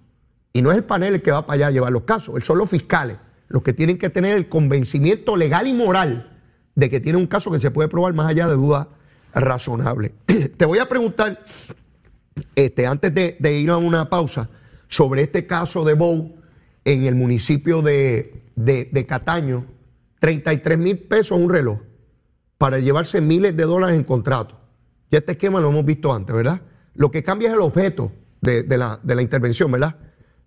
[0.53, 2.57] Y no es el panel el que va para allá a llevar los casos, son
[2.57, 3.19] los fiscales
[3.51, 6.39] los que tienen que tener el convencimiento legal y moral
[6.77, 8.87] de que tiene un caso que se puede probar más allá de dudas
[9.35, 10.13] razonables.
[10.57, 11.45] Te voy a preguntar,
[12.55, 14.49] este, antes de, ir a una pausa,
[14.87, 16.37] sobre este caso de Bow
[16.85, 19.67] en el municipio de, de- Cataño,
[20.21, 21.81] 33 mil pesos un reloj
[22.57, 24.61] para llevarse miles de dólares en contrato.
[25.11, 26.61] Ya este esquema lo hemos visto antes, ¿verdad?
[26.95, 29.97] Lo que cambia es el objeto de, de la, de la intervención, ¿verdad?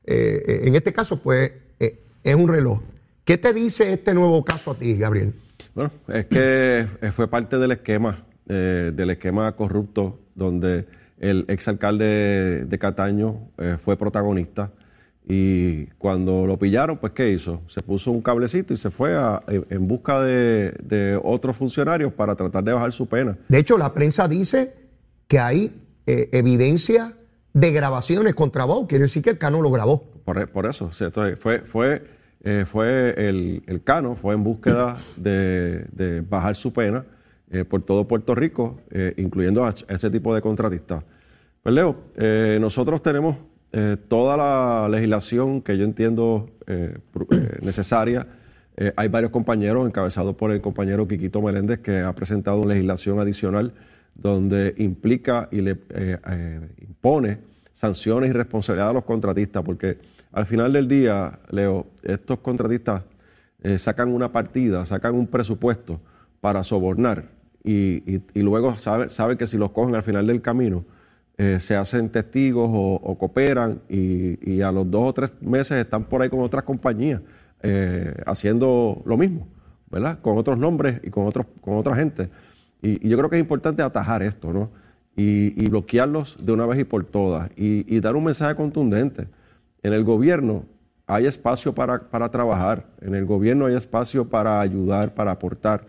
[0.05, 2.79] Eh, eh, en este caso, pues, eh, es un reloj.
[3.25, 5.33] ¿Qué te dice este nuevo caso a ti, Gabriel?
[5.73, 10.85] Bueno, es que eh, fue parte del esquema, eh, del esquema corrupto donde
[11.19, 14.71] el exalcalde de Cataño eh, fue protagonista
[15.25, 17.61] y cuando lo pillaron, pues ¿qué hizo?
[17.67, 22.35] Se puso un cablecito y se fue a- en, busca de, de otros funcionarios para
[22.35, 23.37] tratar de bajar su pena.
[23.47, 24.73] De hecho, la prensa dice
[25.27, 25.71] que hay
[26.05, 27.13] eh, evidencia
[27.53, 28.87] de grabaciones contra Bob.
[28.89, 30.03] Quiere decir que el Cano lo grabó.
[30.25, 32.03] Por, por eso, o sea, entonces, fue, fue,
[32.45, 37.05] eh, fue el, el Cano, fue en búsqueda de, de bajar su pena
[37.49, 41.05] eh, por todo Puerto Rico, eh, incluyendo a, ese tipo de contratistas.
[41.61, 41.95] Pues Leo,
[42.59, 43.37] nosotros tenemos
[44.09, 46.49] toda la legislación que yo entiendo
[47.61, 48.27] necesaria.
[48.97, 53.71] Hay varios compañeros, encabezados por el compañero Quiquito Meléndez, que ha presentado legislación adicional
[54.13, 55.77] donde implica y le
[56.81, 57.37] impone
[57.71, 59.99] sanciones y responsabilidad a los contratistas, porque
[60.33, 63.03] al final del día, Leo, estos contratistas
[63.61, 66.01] eh, sacan una partida, sacan un presupuesto
[66.41, 67.25] para sobornar
[67.63, 70.83] y, y- luego saben sabe que si los cogen al final del camino,
[71.37, 76.03] eh, se hacen testigos o, cooperan y, y a los dos o tres meses están
[76.05, 77.21] por ahí con otras compañías
[77.61, 79.47] eh, haciendo lo mismo,
[79.89, 80.19] ¿verdad?
[80.19, 82.29] Con otros nombres y con, otros, con otra gente.
[82.81, 84.69] Y, yo creo que es importante atajar esto, ¿no?
[85.15, 89.27] Y, bloquearlos de una vez y por todas y dar un mensaje contundente.
[89.83, 90.65] En el gobierno
[91.07, 95.85] hay espacio para, para trabajar, en el gobierno hay espacio para ayudar, para aportar,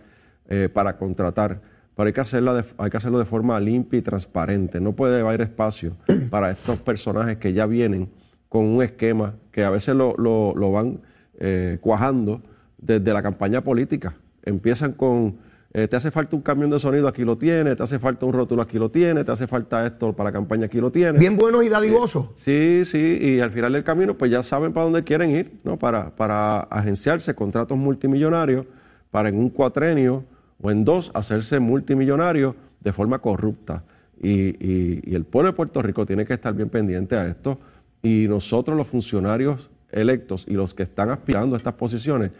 [0.48, 1.60] eh, para contratar,
[1.96, 4.80] pero hay que, hacerla de- hay que hacerlo de forma limpia y transparente.
[4.80, 5.96] No puede haber espacio
[6.30, 8.10] para estos personajes que ya vienen
[8.48, 11.00] con un esquema que a veces lo, lo- lo van
[11.38, 12.42] eh, cuajando
[12.78, 14.14] desde la campaña política.
[14.42, 15.36] Empiezan con,
[15.76, 18.32] eh, te hace falta un camión de sonido, aquí lo tiene, te hace falta un
[18.32, 21.18] rótulo, aquí lo tiene, te hace falta esto para la campaña, aquí lo tiene.
[21.18, 22.30] Bien buenos y dadivosos.
[22.36, 25.76] Sí, sí, y al final del camino, pues ya saben para dónde quieren ir, ¿no?
[25.76, 28.66] Para, para agenciarse contratos multimillonarios,
[29.10, 30.24] para en un cuatrenio
[30.62, 33.82] o en dos hacerse multimillonarios de forma corrupta.
[34.22, 34.30] Y,
[34.64, 37.58] y- y el pueblo de Puerto Rico tiene que estar bien pendiente a esto.
[38.02, 42.30] Y nosotros, los funcionarios electos y los que están aspirando a estas posiciones,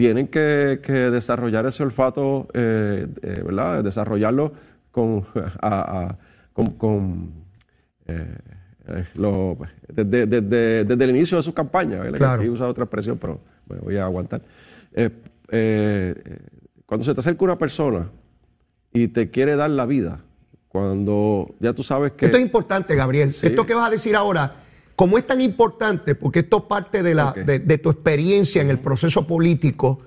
[0.00, 3.84] tienen que, que desarrollar ese olfato, eh, eh, ¿verdad?
[3.84, 4.50] Desarrollarlo
[4.90, 5.26] con,
[5.60, 6.18] a- a-
[6.54, 7.32] con- con,
[9.16, 9.58] lo-
[9.88, 12.00] desde, desde- desde el inicio de su campaña.
[12.12, 12.40] Claro.
[12.40, 14.40] aquí usar otra expresión, pero me voy a aguantar.
[14.94, 16.14] Eh,
[16.86, 18.08] cuando se te acerca una persona
[18.94, 20.20] y te quiere dar la vida,
[20.68, 22.24] cuando ya tú sabes que...
[22.24, 23.32] Esto es importante, Gabriel.
[23.34, 23.48] Sí.
[23.48, 24.54] Esto que vas a decir ahora,
[25.00, 28.78] como es tan importante, porque esto parte de, la, de, de tu experiencia en el
[28.80, 30.00] proceso político,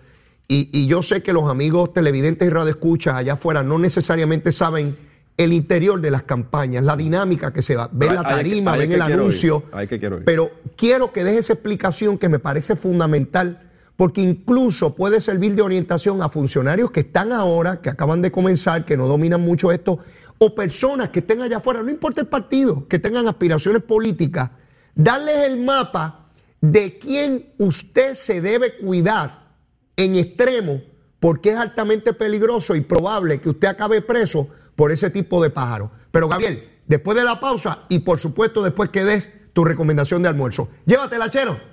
[0.47, 4.95] y, y yo sé que los amigos televidentes y radioescuchas allá afuera no necesariamente saben
[5.35, 7.89] el interior de las campañas, la dinámica que se va.
[7.91, 9.63] Ven la tarima, ven el anuncio.
[9.89, 10.21] que quiero.
[10.23, 15.63] Pero quiero que dejes esa explicación que me parece fundamental, porque incluso puede servir de
[15.63, 19.97] orientación a funcionarios que están ahora, que acaban de comenzar, que no dominan mucho esto,
[20.37, 24.51] o personas que estén allá afuera, no importa el partido, que tengan aspiraciones políticas,
[24.95, 26.27] darles el mapa
[26.61, 29.43] de quién usted se debe cuidar
[29.97, 30.81] en extremo,
[31.19, 35.91] porque es altamente peligroso y probable que usted acabe preso por ese tipo de pájaros.
[36.11, 40.29] Pero Gabriel, después de la pausa y por supuesto después que des tu recomendación de
[40.29, 41.72] almuerzo, llévatela, chero.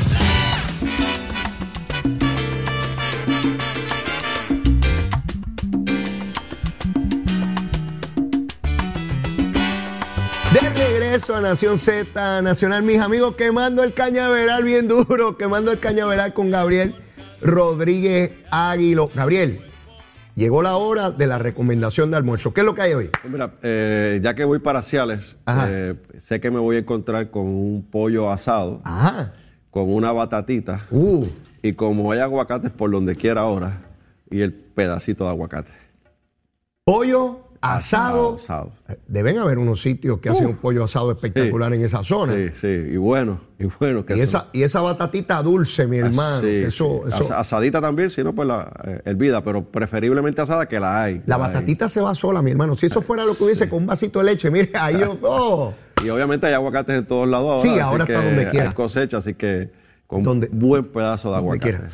[11.21, 16.33] Regreso a Nación Z Nacional, mis amigos, quemando el cañaveral bien duro, quemando el cañaveral
[16.33, 16.95] con Gabriel
[17.41, 19.11] Rodríguez Águilo.
[19.13, 19.61] Gabriel,
[20.33, 22.53] llegó la hora de la recomendación de almuerzo.
[22.53, 23.09] ¿Qué es lo que hay hoy?
[23.29, 27.45] Mira, eh, ya que voy para Ciales, eh, sé que me voy a encontrar con
[27.45, 29.33] un pollo asado, Ajá.
[29.69, 31.27] con una batatita, Uh,
[31.61, 33.79] y como hay aguacates por donde quiera ahora,
[34.31, 35.71] y el pedacito de aguacate.
[36.83, 38.35] pollo asado.
[38.35, 38.71] Asado.
[38.89, 42.33] Eh, Deben haber unos sitios que hacen un pollo asado espectacular en esa zona.
[42.33, 44.05] Sí, sí, y bueno, y bueno.
[44.05, 46.37] Que Y esa, y esa batatita dulce, mi Ah, hermano.
[46.39, 47.23] sí, que eso, sí.
[47.23, 51.21] eso- Asadita también, si no, pues la eh, hervida, pero preferiblemente asada que la hay.
[51.25, 51.41] la hay.
[51.41, 52.75] batatita se va sola, mi hermano.
[52.75, 55.17] Si eso fuera lo que hubiese con un vasito de leche, mire, ahí yo.
[55.23, 55.73] oh.
[56.03, 57.61] Y obviamente hay aguacates en todos lados ahora.
[57.61, 58.69] Sí, ahora está donde quiera.
[58.69, 59.69] Hay cosecha, así que
[60.07, 61.73] con Donde- buen pedazo de donde aguacate.
[61.77, 61.89] quiera.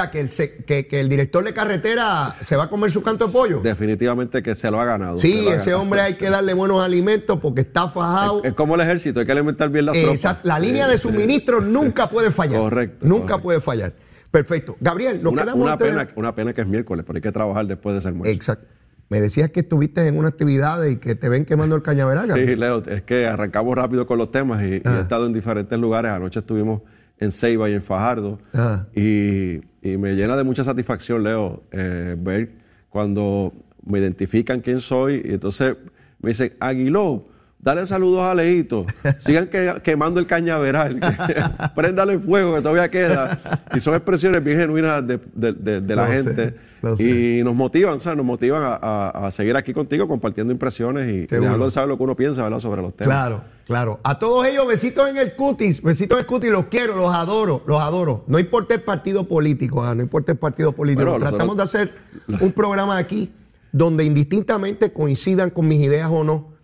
[0.00, 3.02] Sea, que el, se- que, que el director de carretera se va a comer su
[3.02, 3.60] canto de pollo.
[3.62, 5.18] Definitivamente que se lo ha ganado.
[5.18, 5.80] Sí, ese ganado.
[5.82, 8.42] hombre hay que darle buenos alimentos porque está fajado.
[8.44, 10.42] Es como el ejército, hay que alimentar bien las Exacto.
[10.42, 10.44] tropas.
[10.44, 12.60] La línea de suministro nunca puede fallar.
[12.60, 13.42] Correcto, Nunca correcto.
[13.42, 13.92] puede fallar.
[14.30, 14.76] Perfecto.
[14.80, 17.22] Gabriel, nos Una, quedamos una antes de- pena, una pena que es miércoles, pero hay
[17.22, 18.32] que trabajar después de ese almuerzo.
[18.34, 18.66] Exacto.
[19.08, 22.26] Me decías que estuviste en una actividad y que te ven quemando el cañaveral.
[22.26, 22.48] Gabriel.
[22.50, 25.78] Sí, Leo, es que arrancamos rápido con los temas y, y he estado en diferentes
[25.78, 26.10] lugares.
[26.10, 26.82] Anoche estuvimos
[27.18, 28.40] en Ceiba y en Fajardo.
[28.52, 28.86] Ah.
[28.96, 29.60] Y,
[29.92, 32.50] y me llena de mucha satisfacción, Leo, eh, ver
[32.88, 33.52] cuando
[33.84, 35.22] me identifican quién soy.
[35.24, 35.76] Y entonces
[36.20, 37.26] me dicen, Aguiló,
[37.58, 38.86] dale saludos a Leito.
[39.18, 41.00] Sigan que- quemando el cañaveral.
[41.74, 43.40] Préndale fuego que todavía queda.
[43.74, 46.54] Y son expresiones bien genuinas de, de- de- de la sé, gente.
[46.96, 47.38] sé.
[47.40, 51.08] y nos motivan, o sea, nos motivan a, a- a seguir aquí contigo compartiendo impresiones
[51.12, 52.60] y, y dejando saber lo que uno piensa ¿verdad?
[52.60, 53.12] sobre los temas.
[53.14, 54.00] Claro, claro.
[54.04, 57.62] A todos ellos, besitos en el cutis, besitos en el cutis, los quiero, los adoro,
[57.66, 58.24] los adoro.
[58.28, 61.10] No importa el partido político, ah, no importa el partido político.
[61.10, 61.92] Bueno, Tratamos de hacer
[62.40, 63.32] un programa aquí
[63.72, 66.55] donde indistintamente coincidan con mis ideas o no,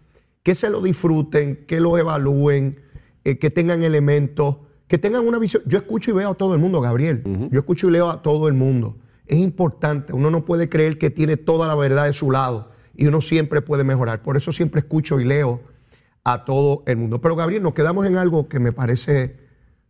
[0.42, 2.80] que se lo disfruten, que lo evalúen,
[3.24, 4.56] eh, que tengan elementos,
[4.88, 5.62] que tengan una visión.
[5.66, 7.22] Yo escucho y veo a todo el mundo, Gabriel.
[7.50, 8.96] Yo escucho y leo a todo el mundo.
[9.26, 13.06] Es importante, uno no puede creer que tiene toda la verdad de su lado y
[13.06, 14.22] uno siempre puede mejorar.
[14.22, 15.60] Por eso siempre escucho y leo
[16.24, 17.20] a todo el mundo.
[17.20, 19.36] Pero Gabriel, nos quedamos en algo que me parece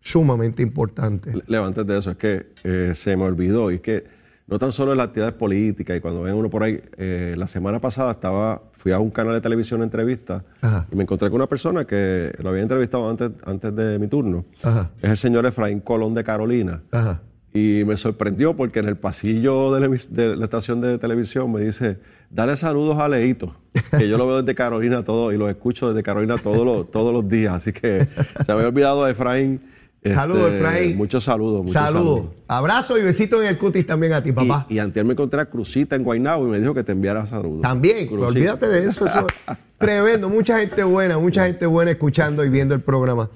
[0.01, 1.33] sumamente importante.
[1.49, 4.05] Antes de eso, es que eh, se me olvidó, y es que
[4.53, 7.47] no tan solo en las actividades políticas, y cuando ven uno por ahí, eh, la
[7.47, 10.87] semana pasada estaba, fui a un canal de televisión a entrevista Ajá.
[10.93, 14.45] y me encontré con una persona que lo había entrevistado antes, antes de mi turno.
[14.63, 14.91] Ajá.
[15.01, 16.83] Es el señor Efraín Colón de Carolina.
[16.91, 17.23] Ajá.
[17.55, 21.99] Y me sorprendió porque en el pasillo de la, de estación de televisión me dice,
[22.29, 23.57] dale saludos a Leito,
[23.97, 27.15] que yo lo veo desde Carolina todo y lo escucho desde Carolina todos los, todos
[27.15, 27.55] los días.
[27.55, 28.07] Así que
[28.45, 29.72] se había olvidado de Efraín.
[30.03, 30.97] Este, Saludos, Efraín.
[30.97, 31.61] Muchos saludos.
[31.61, 32.25] muchos Saludos.
[32.49, 34.67] Abrazo y besito en el cutis también a ti, papá.
[34.69, 37.25] Y, y antier me encontré a Cruzita en Guaynabo y me dijo que te enviara
[37.25, 37.63] saludos.
[37.63, 38.27] También, Cruzita.
[38.27, 42.75] olvídate de eso, eso es Tremendo, mucha gente buena, mucha gente buena escuchando y viendo
[42.75, 43.31] el programa.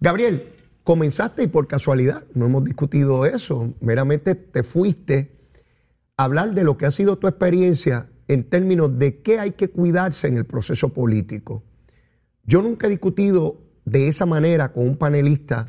[0.00, 0.44] Gabriel,
[0.82, 5.30] comenzaste y por casualidad, no hemos discutido eso, meramente te fuiste
[6.16, 9.68] a hablar de lo que ha sido tu experiencia en términos de qué hay que
[9.68, 11.62] cuidarse en el proceso político.
[12.44, 15.66] Yo nunca he discutido de esa manera con un panelista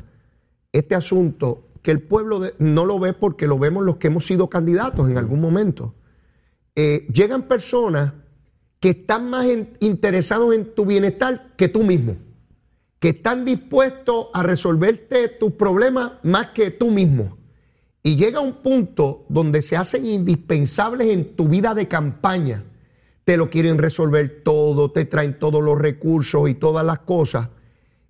[0.72, 4.48] este asunto que el pueblo no lo ve porque lo vemos los que hemos sido
[4.48, 5.94] candidatos en algún momento.
[6.76, 8.12] Eh, llegan personas
[8.78, 12.16] que están más en- interesados en tu bienestar que tú mismo,
[12.98, 17.38] que están dispuestos a resolverte tus problemas más que tú mismo.
[18.02, 22.64] Y llega un punto donde se hacen indispensables en tu vida de campaña.
[23.24, 27.48] Te lo quieren resolver todo, te traen todos los recursos y todas las cosas.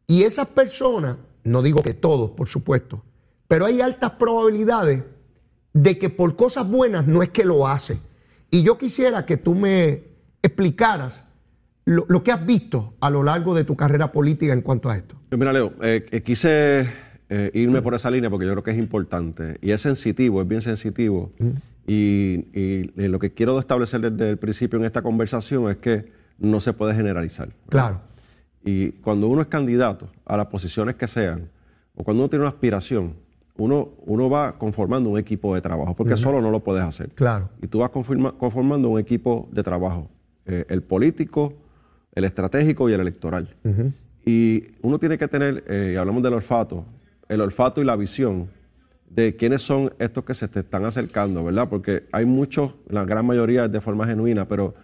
[0.06, 3.02] Y esas personas, no digo que todos, por supuesto,
[3.48, 5.02] pero hay altas probabilidades
[5.72, 7.98] de que por cosas buenas no es que lo hace.
[8.50, 10.02] Y yo quisiera que tú me
[10.42, 11.24] explicaras
[11.84, 14.96] lo, lo que has visto a lo largo de tu carrera política en cuanto a
[14.96, 15.16] esto.
[15.28, 16.88] Pues Mira, Leo, eh, eh, quise
[17.28, 20.48] eh, irme por esa línea porque yo creo que es importante y es sensitivo, es
[20.48, 21.32] bien sensitivo.
[21.86, 26.60] Y, y, lo que quiero establecer desde el principio en esta conversación es que no
[26.60, 27.48] se puede generalizar.
[27.48, 27.68] ¿verdad?
[27.68, 28.00] Claro.
[28.64, 31.48] Y cuando uno es candidato a las posiciones que sean,
[31.94, 33.14] o cuando uno tiene una aspiración,
[33.56, 37.10] uno, uno va conformando un equipo de trabajo, porque solo no lo puedes hacer.
[37.10, 37.48] Claro.
[37.62, 40.08] Y tú vas conforma- conformando un equipo de trabajo,
[40.46, 41.54] eh, el político,
[42.14, 43.54] el estratégico y el electoral.
[44.24, 46.84] Y uno tiene que tener, eh, y hablamos del olfato,
[47.28, 48.48] el olfato y la visión
[49.08, 51.68] de quiénes son estos que se te están acercando, ¿verdad?
[51.68, 54.74] Porque hay muchos, la gran mayoría es de forma genuina, pero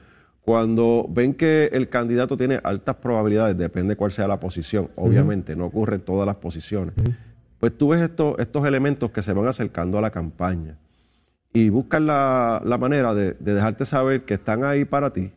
[0.46, 5.66] cuando ven que el candidato tiene altas probabilidades, depende cuál sea la posición, obviamente, no
[5.66, 6.94] ocurre en todas las posiciones,
[7.58, 10.76] pues tú ves estos, estos elementos que se van acercando a la campaña
[11.52, 15.32] y buscan la, la manera de, de dejarte saber que están ahí para ti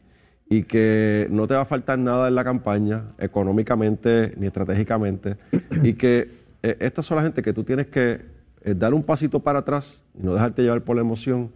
[0.47, 5.37] y que no te va a faltar nada en la campaña, económicamente ni estratégicamente,
[5.81, 6.29] y que
[6.61, 8.21] eh, estas son la gente que tú tienes que
[8.61, 11.49] eh, dar un pasito para atrás y no dejarte llevar por la emoción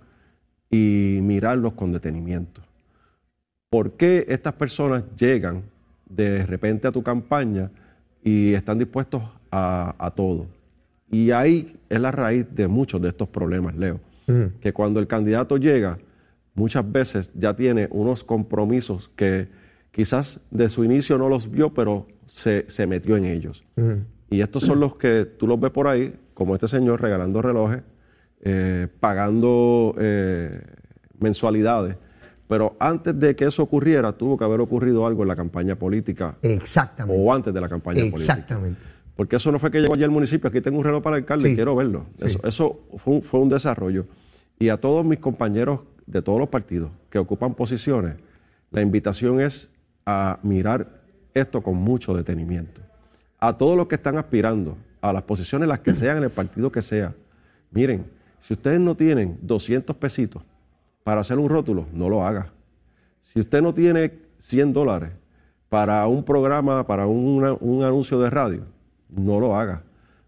[0.72, 2.64] y mirarlos con detenimiento.
[3.74, 5.64] ¿Por qué estas personas llegan
[6.06, 7.72] de repente a tu campaña
[8.24, 10.46] y están dispuestos a, a todo?
[11.10, 14.00] Y ahí es la raíz de muchos de estos problemas, Leo.
[14.62, 15.98] Que cuando el candidato llega,
[16.54, 19.48] muchas veces ya tiene unos compromisos que
[19.92, 23.64] quizás de su inicio no los vio, pero se, se metió en ellos.
[24.30, 27.82] Y estos son los que tú los ves por ahí, como este señor regalando relojes,
[28.44, 30.62] eh, pagando eh,
[31.18, 31.96] mensualidades.
[32.54, 36.38] Pero antes de que eso ocurriera, tuvo que haber ocurrido algo en la campaña política
[36.44, 37.20] Exactamente.
[37.20, 38.22] o antes de la campaña política.
[38.22, 38.80] Exactamente.
[39.16, 41.24] Porque eso no fue que llegó allí al municipio, aquí tengo un reloj para el
[41.24, 41.56] alcalde, Sí.
[41.56, 42.06] quiero verlo.
[42.20, 42.26] Sí.
[42.28, 44.06] Eso, eso fue, un, fue un desarrollo.
[44.60, 48.18] Y a todos mis compañeros de todos los partidos que ocupan posiciones,
[48.70, 49.72] la invitación es
[50.06, 51.02] a mirar
[51.34, 52.82] esto con mucho detenimiento.
[53.40, 56.72] A todos los que están aspirando a las posiciones, las que sean, en el partido
[56.72, 57.16] que sea,
[57.72, 58.06] miren,
[58.38, 60.44] si ustedes no tienen 200 pesitos
[61.04, 62.52] para hacer un rótulo, no lo haga.
[63.22, 65.12] Si usted no tiene 100 dólares
[65.70, 68.62] para un programa, para una- un anuncio de radio,
[69.10, 69.84] no lo haga.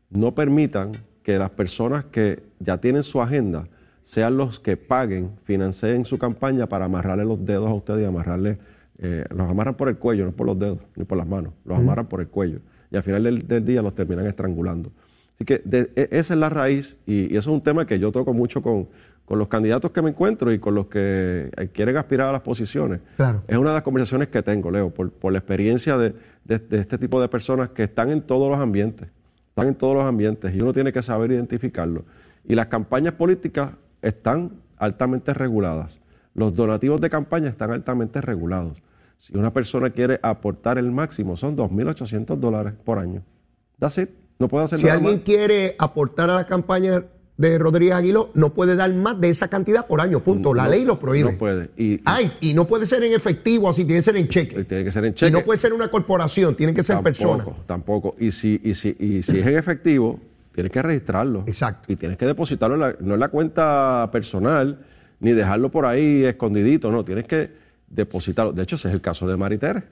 [0.09, 0.91] No permitan
[1.23, 3.67] que las personas que ya tienen su agenda
[4.03, 8.59] sean los que paguen, financien su campaña para amarrarle los dedos a ustedes y amarrarle,
[8.99, 11.77] eh, los amarran por el cuello, no por los dedos, ni por las manos, los
[11.79, 12.59] amarran por el cuello.
[12.91, 14.91] Y al final del, del día los terminan estrangulando.
[15.33, 17.97] Así que de- e- esa es la raíz y, y eso es un tema que
[17.99, 18.87] yo toco mucho con,
[19.25, 22.41] con los candidatos que me encuentro y con los que eh, quieren aspirar a las
[22.41, 23.01] posiciones.
[23.17, 23.41] Claro.
[23.47, 26.13] Es una de las conversaciones que tengo, Leo, por, por la experiencia de,
[26.43, 29.09] de- de este tipo de personas que están en todos los ambientes,
[29.49, 32.05] están en todos los ambientes y uno tiene que saber identificarlo.
[32.47, 33.71] Y las campañas políticas
[34.01, 35.99] están altamente reguladas.
[36.35, 38.77] Los donativos de campaña están altamente regulados.
[39.17, 43.23] Si una persona quiere aportar el máximo, son 2.800 dólares por año.
[43.79, 44.09] That's it.
[44.37, 45.23] No puede hacer Si nada alguien más.
[45.23, 47.05] quiere aportar a la campaña
[47.37, 50.53] de Rodríguez Aguiló, no puede dar más de esa cantidad por año, punto.
[50.53, 51.33] La No- ley lo prohíbe.
[51.33, 51.69] No puede.
[51.75, 54.29] Y, y- Ay, y no puede ser en efectivo, así tiene que ser en y
[54.29, 54.63] cheque.
[54.63, 55.31] tiene que ser en Y cheque.
[55.31, 57.43] no puede ser una corporación, tiene que ser persona.
[57.43, 58.15] Tampoco, tampoco.
[58.19, 60.19] Y si, y si, y si es en efectivo,
[60.53, 61.43] tienes que registrarlo.
[61.45, 61.91] Exacto.
[61.91, 64.79] Y tienes que depositarlo, en la- no en la cuenta personal,
[65.19, 67.51] ni dejarlo por ahí escondidito, no, tienes que
[67.89, 68.53] depositarlo.
[68.53, 69.83] De hecho, ese es el caso de Maritere,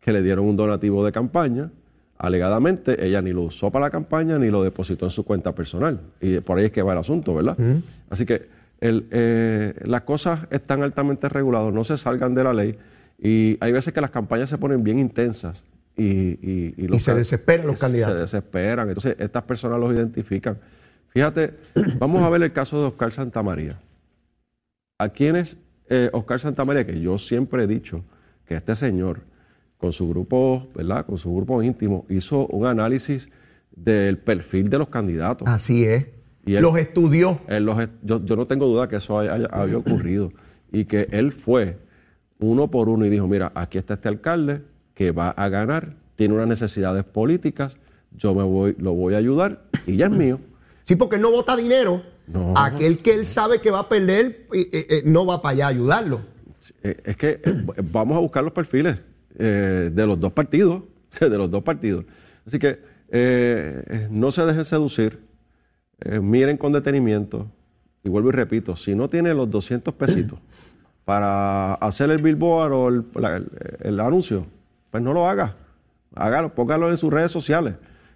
[0.00, 1.70] que le dieron un donativo de campaña.
[2.18, 6.00] Alegadamente, ella ni lo usó para la campaña ni lo depositó en su cuenta personal.
[6.20, 7.56] Y por ahí es que va el asunto, ¿verdad?
[8.10, 8.48] Así que
[8.80, 12.76] el, eh, las cosas están altamente reguladas, no se salgan de la ley.
[13.20, 15.64] Y hay veces que las campañas se ponen bien intensas.
[15.96, 18.18] Y, y, y se desesperan los se candidatos.
[18.20, 18.88] desesperan.
[18.88, 20.58] Entonces, estas personas los identifican.
[21.08, 21.54] Fíjate,
[21.98, 23.78] vamos a ver el caso de Oscar Santamaría.
[24.98, 25.56] ¿A quién es
[25.88, 26.84] eh, Oscar Santamaría?
[26.86, 28.04] Que yo siempre he dicho
[28.46, 29.20] que este señor,
[29.78, 31.06] con su grupo, ¿verdad?
[31.06, 33.30] Con su grupo íntimo, hizo un análisis
[33.74, 35.46] del perfil de los candidatos.
[35.48, 36.06] Así es.
[36.44, 37.38] Y él- Los estudió.
[37.46, 40.32] Él los est- yo, yo no tengo duda que eso haya, había ocurrido
[40.72, 41.78] y que él fue
[42.40, 44.62] uno por uno y dijo, mira, aquí está este alcalde
[44.94, 47.76] que va a ganar, tiene unas necesidades políticas,
[48.16, 50.40] yo me voy, lo voy a ayudar y ya es mío.
[50.82, 52.02] Sí, porque él no vota dinero.
[52.26, 52.54] No.
[52.56, 55.66] Aquel que él sabe que va a perder, eh, eh, eh, no va para allá
[55.66, 56.20] a ayudarlo.
[56.82, 57.62] Es que eh,
[57.92, 58.98] vamos a buscar los perfiles
[59.38, 60.82] eh, de los dos partidos,
[61.20, 62.04] de los dos partidos.
[62.46, 62.78] Así que
[63.10, 65.20] eh, no se dejen seducir,
[66.00, 67.46] eh, miren con detenimiento
[68.04, 70.38] y vuelvo y repito, si no tiene los 200 pesitos
[71.04, 73.50] para hacer el billboard o el, la- el-
[73.80, 74.46] el anuncio,
[74.90, 75.56] pues no lo haga,
[76.14, 77.74] hágalo, póngalo en sus redes sociales.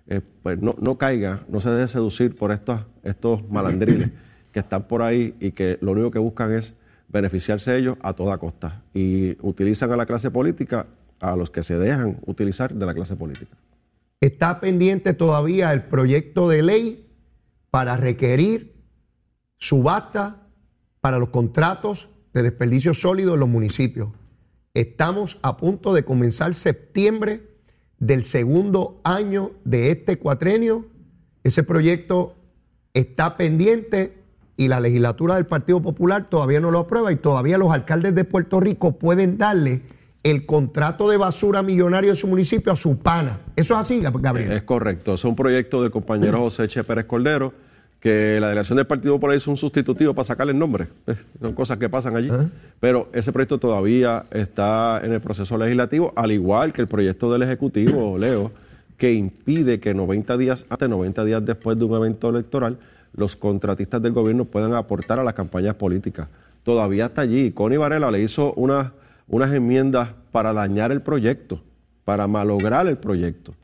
[0.09, 4.11] Eh, pues no, no caiga, no se deje seducir por estos, estos malandrines
[4.53, 6.75] que están por ahí y que lo único que buscan es
[7.09, 10.87] beneficiarse ellos a toda costa y utilizan a la clase política
[11.23, 13.57] a los que se dejan utilizar de la clase política.
[14.21, 17.11] Está pendiente todavía el proyecto de ley
[17.71, 18.75] para requerir
[19.59, 20.49] subasta
[21.01, 24.11] para los contratos de desperdicio sólido en los municipios.
[24.75, 27.49] Estamos a punto de comenzar septiembre
[27.99, 30.87] del segundo año de este cuatrenio.
[31.45, 32.35] Ese proyecto
[32.95, 34.19] está pendiente
[34.57, 38.25] y la legislatura del Partido Popular todavía no lo aprueba y todavía los alcaldes de
[38.25, 39.83] Puerto Rico pueden darle
[40.23, 43.41] el contrato de basura millonario de su municipio a su pana.
[43.57, 44.53] Eso es así, Gabriel.
[44.53, 47.53] Es correcto, es un proyecto del compañero José Che Pérez Cordero,
[47.99, 50.89] que la delegación del Partido Popular hizo un sustitutivo para sacarle el nombre.
[51.41, 52.31] Son cosas que pasan allí.
[52.81, 57.43] Pero ese proyecto todavía está en el proceso legislativo, al igual que el proyecto del
[57.43, 58.51] Ejecutivo, Leo,
[58.99, 62.79] que impide que 90 días antes, 90 días después de un evento electoral,
[63.15, 66.29] los contratistas del gobierno puedan aportar a las campañas políticas.
[66.63, 67.51] Todavía está allí.
[67.51, 68.93] Connie Varela le hizo unas,
[69.29, 71.63] unas enmiendas para dañar el proyecto,
[72.05, 73.55] para malograr el proyecto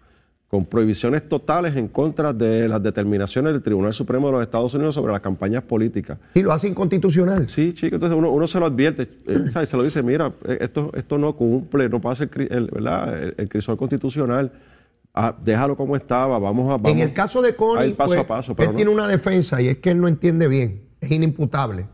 [0.48, 4.94] con prohibiciones totales en contra de las determinaciones del Tribunal Supremo de los Estados Unidos
[4.94, 6.18] sobre las campañas políticas.
[6.32, 7.46] Y lo hace inconstitucional.
[7.50, 10.90] Sí, chico, entonces uno, uno se lo advierte, eh, se lo dice, mira, eh, esto,
[10.94, 13.22] esto no cumple, no pasa el, el, ¿verdad?
[13.22, 14.50] el, el crisol constitucional,
[15.20, 16.76] Ah, déjalo como estaba, vamos a...
[16.76, 18.76] Vamos en el caso de Connie, paso pues, a paso, pero él no.
[18.76, 21.86] tiene una defensa y es que él no entiende bien, es inimputable.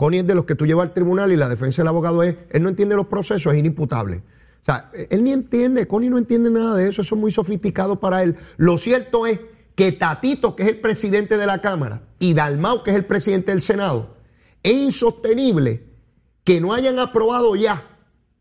[0.00, 2.34] Connie es de los que tú llevas al tribunal y la defensa del abogado es,
[2.48, 4.22] él no entiende los procesos, es inimputable.
[4.62, 8.00] O sea, él ni entiende, Connie no entiende nada de eso, eso es muy sofisticado
[8.00, 8.36] para él.
[8.56, 9.40] Lo cierto es
[9.74, 13.52] que Tatito, que es el presidente de la Cámara, y Dalmau, que es el presidente
[13.52, 14.16] del Senado,
[14.62, 15.84] es insostenible
[16.44, 17.82] que no hayan aprobado ya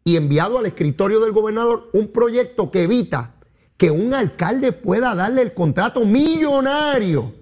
[0.05, 3.36] y enviado al escritorio del gobernador un proyecto que evita
[3.76, 7.34] que un alcalde pueda darle el contrato millonario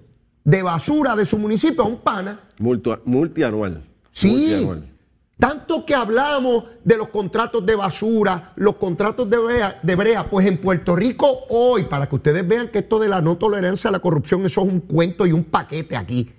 [0.42, 2.40] de basura de su municipio a un pana.
[3.04, 3.84] Multianual.
[4.12, 4.68] Sí.
[5.38, 10.46] Tanto que hablamos de los contratos de basura, los contratos de brea, de brea, pues
[10.46, 13.92] en Puerto Rico hoy, para que ustedes vean que esto de la no tolerancia a
[13.92, 16.32] la corrupción, eso es un cuento y un paquete aquí.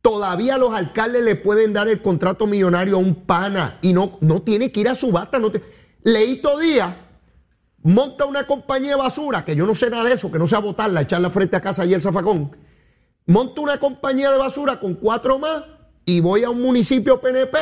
[0.00, 4.42] Todavía los alcaldes le pueden dar el contrato millonario a un pana y no, no
[4.42, 5.38] tiene que ir a subasta.
[5.40, 5.62] No te...
[6.04, 6.94] Leito Díaz
[7.82, 10.60] monta una compañía de basura, que yo no sé nada de eso, que no sea
[10.60, 12.56] botarla, echarla frente a casa y el zafacón.
[13.26, 15.64] Monto una compañía de basura con cuatro más
[16.04, 17.58] y voy a un municipio PNP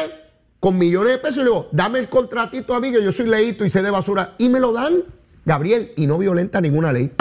[0.61, 3.28] con millones de pesos y le digo, dame el contratito a mí que yo soy
[3.28, 4.34] leíto y sé de basura.
[4.39, 5.05] Y me lo dan,
[5.45, 7.12] Gabriel, y no violenta ninguna ley.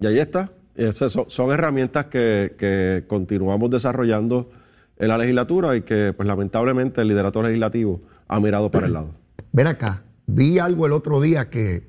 [0.00, 0.50] Y ahí está.
[0.92, 4.50] Son, son herramientas que, que continuamos desarrollando
[4.98, 9.14] en la legislatura y que, pues lamentablemente, el liderato legislativo ha mirado para el lado.
[9.52, 11.88] Ven acá, vi algo el otro día que,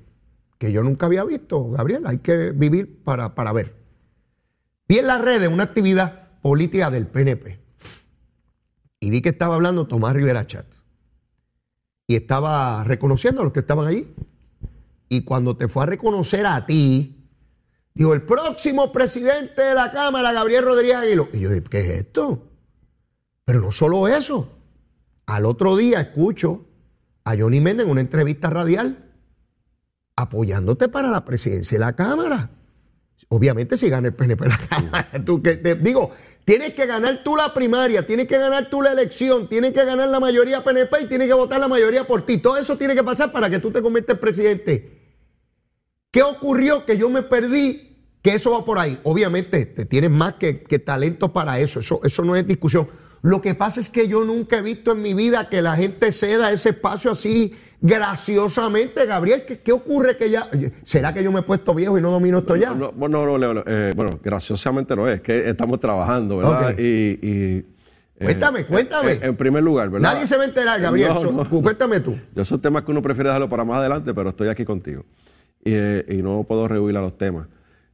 [0.57, 3.75] que yo nunca había visto, Gabriel, hay que vivir para, para ver.
[4.87, 7.62] Vi en las redes una actividad política del PNP
[9.03, 10.65] y vi que estaba hablando Tomás Rivera Chat
[12.07, 14.15] y estaba reconociendo a los que estaban allí.
[15.09, 17.27] Y cuando te fue a reconocer a ti,
[17.93, 21.27] dijo, el próximo presidente de la Cámara, Gabriel Rodríguez Aguilo.
[21.33, 22.47] Y yo dije, ¿qué es esto?
[23.43, 24.57] Pero no solo eso.
[25.25, 26.65] Al otro día escucho
[27.25, 29.11] a Johnny Méndez en una entrevista radial
[30.15, 32.51] apoyándote para la presidencia de la Cámara.
[33.27, 35.11] Obviamente si gana el PNP la Cámara.
[35.25, 36.11] Tú, que te, digo,
[36.45, 40.09] tienes que ganar tú la primaria, tienes que ganar tú la elección, tienes que ganar
[40.09, 42.37] la mayoría PNP y tienes que votar la mayoría por ti.
[42.37, 45.01] Todo eso tiene que pasar para que tú te conviertas en presidente.
[46.11, 46.85] ¿Qué ocurrió?
[46.85, 48.99] Que yo me perdí, que eso va por ahí.
[49.03, 51.79] Obviamente, te tienes más que, que talento para eso.
[51.79, 51.99] eso.
[52.03, 52.87] Eso no es discusión.
[53.23, 56.11] Lo que pasa es que yo nunca he visto en mi vida que la gente
[56.11, 59.05] ceda ese espacio así graciosamente.
[59.05, 60.49] Gabriel, ¿qué, qué ocurre que ya...
[60.83, 62.73] ¿Será que yo me he puesto viejo y no domino esto ya?
[62.73, 66.75] No, no, no, Leo, eh, bueno, graciosamente no es, que estamos trabajando, ¿verdad?
[66.79, 67.65] Y, y,
[68.15, 69.11] eh, Cuéntame, cuéntame.
[69.13, 70.13] En, en primer lugar, ¿verdad?
[70.13, 71.11] Nadie se va a enterar, Gabriel.
[71.13, 71.49] No, no.
[71.49, 72.17] Cuéntame tú.
[72.33, 75.03] Yo son temas que uno prefiere dejarlo para más adelante, pero estoy aquí contigo.
[75.63, 77.47] Y, eh, y no puedo rehuir a los temas.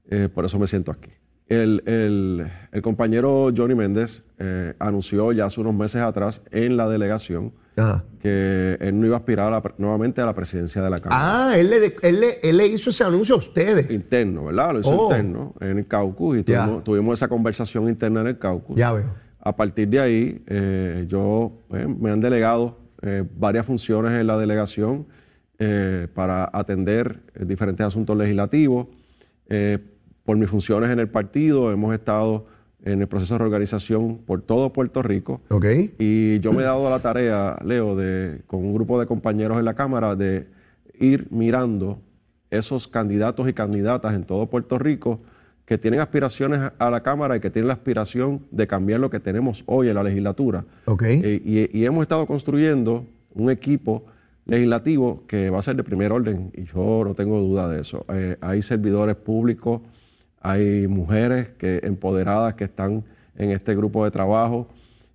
[0.10, 1.10] Eh, por eso me siento aquí.
[1.50, 6.88] El, el- el compañero Johnny Méndez eh, anunció ya hace unos meses atrás en la
[6.88, 8.04] delegación Ajá.
[8.22, 11.00] que él no iba a aspirar a la pre- nuevamente a la presidencia de la
[11.00, 11.48] Cámara.
[11.50, 11.78] Ah, él le,
[12.08, 13.90] él, le, él le hizo ese anuncio a ustedes.
[13.90, 14.74] Interno, ¿verdad?
[14.74, 15.10] Lo hizo Oh.
[15.12, 18.78] interno en el caucus y tuvimos, tuvimos esa conversación interna en el caucus.
[18.78, 19.06] Ya veo.
[19.42, 22.78] A partir de ahí, eh, yo eh, me han delegado
[23.38, 25.08] varias funciones en la delegación
[26.14, 28.88] para atender diferentes asuntos legislativos.
[29.48, 29.80] Eh,
[30.30, 32.46] por mis funciones en el partido, hemos estado
[32.84, 35.42] en el proceso de reorganización por todo Puerto Rico.
[35.50, 35.66] Ok.
[35.98, 39.66] Y yo me he dado la tarea, Leo, de, con un grupo de compañeros en
[39.66, 40.46] la Cámara, de
[41.00, 41.98] ir mirando
[42.52, 45.20] esos candidatos y candidatas en todo Puerto Rico
[45.66, 49.20] que tienen aspiraciones a- la Cámara y que tienen la aspiración de cambiar lo que
[49.20, 50.64] tenemos hoy en la legislatura.
[50.86, 51.04] Ok.
[51.08, 53.04] Eh, y, y hemos estado construyendo
[53.34, 54.06] un equipo
[54.46, 58.06] legislativo que va a ser de primer orden, y yo no tengo duda de eso.
[58.14, 59.82] Eh, hay servidores públicos,
[60.42, 63.04] hay mujeres que, empoderadas que están
[63.36, 64.68] en este grupo de trabajo.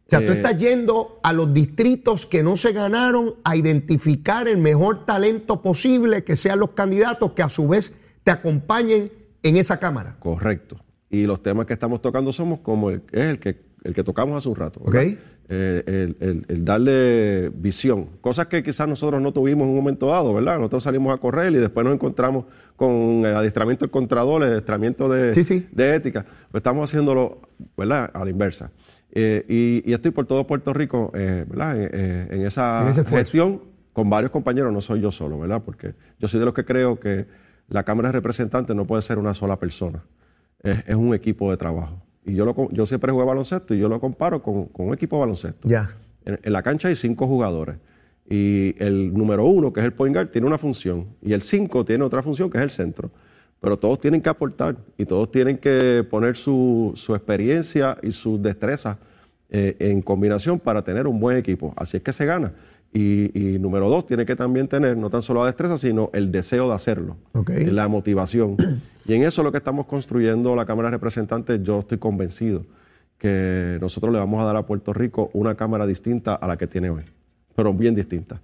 [0.06, 4.48] O sea, tú Eh, estás yendo a los distritos que no se ganaron a identificar
[4.48, 9.10] el mejor talento posible, que sean los candidatos que a su vez te acompañen
[9.42, 10.16] en esa Cámara.
[10.18, 10.76] Correcto.
[11.10, 14.36] Y los temas que estamos tocando somos como el, es el que, el que tocamos
[14.36, 14.80] hace un rato.
[14.84, 15.12] ¿verdad?
[15.12, 15.18] Ok.
[15.48, 18.08] Eh, el, el- el darle visión.
[18.22, 20.56] Cosas que quizás nosotros no tuvimos en un momento dado, ¿verdad?
[20.56, 22.90] Nosotros salimos a correr y después nos encontramos con
[23.26, 25.68] el adiestramiento del contrador, el adiestramiento de, Sí, sí.
[25.70, 26.24] de ética.
[26.50, 27.40] Pues estamos haciéndolo,
[27.76, 28.10] ¿verdad?
[28.14, 28.70] A la inversa.
[29.12, 31.78] Eh, y, y estoy por todo Puerto Rico, eh, ¿verdad?
[31.80, 33.60] Eh, eh, en esa En gestión
[33.92, 35.62] con varios compañeros, no soy yo solo, ¿verdad?
[35.64, 37.26] Porque yo soy de los que creo que
[37.68, 40.02] la Cámara de Representantes no puede ser una sola persona,
[40.62, 42.02] es, es un equipo de trabajo.
[42.24, 45.16] Y yo, lo, yo siempre jugué baloncesto y yo lo comparo con, con un equipo
[45.16, 45.68] de baloncesto.
[45.68, 45.96] Ya.
[46.24, 47.76] En, en la cancha hay cinco jugadores
[48.28, 51.84] y el número uno, que es el point guard, tiene una función y el cinco
[51.84, 53.10] tiene otra función, que es el centro.
[53.60, 58.40] Pero todos tienen que aportar y todos tienen que poner su, su experiencia y sus
[58.42, 58.98] destrezas
[59.50, 61.72] eh, en combinación para tener un buen equipo.
[61.76, 62.52] Así es que se gana.
[62.96, 66.30] Y, y número dos, tiene que también tener no tan solo la destreza, sino el
[66.30, 67.16] deseo de hacerlo,
[67.72, 68.56] la motivación.
[69.04, 72.64] Y en eso es lo que estamos construyendo la Cámara de Representantes, yo estoy convencido
[73.18, 76.66] que nosotros le vamos a dar a Puerto Rico una Cámara distinta a la que
[76.68, 77.02] tiene hoy,
[77.56, 78.40] pero bien distinta,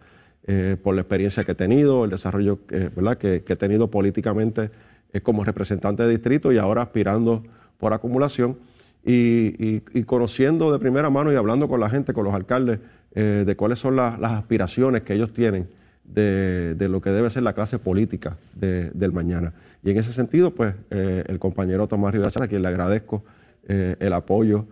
[0.47, 3.19] eh, por la experiencia que he tenido, el desarrollo eh, ¿verdad?
[3.19, 4.71] Que, que he tenido políticamente
[5.13, 7.45] eh, como representante de distrito y ahora aspirando
[7.79, 8.57] por acumulación.
[9.03, 12.81] Y, y- y conociendo de primera mano y hablando con la gente, con los alcaldes,
[13.15, 15.69] eh, de cuáles son las- aspiraciones que ellos tienen
[16.05, 19.53] de, de lo que debe ser la clase política de- del mañana.
[19.83, 23.25] Y en ese sentido, pues eh, el compañero Tomás Rivera a quien le agradezco
[23.69, 24.67] eh, el apoyo,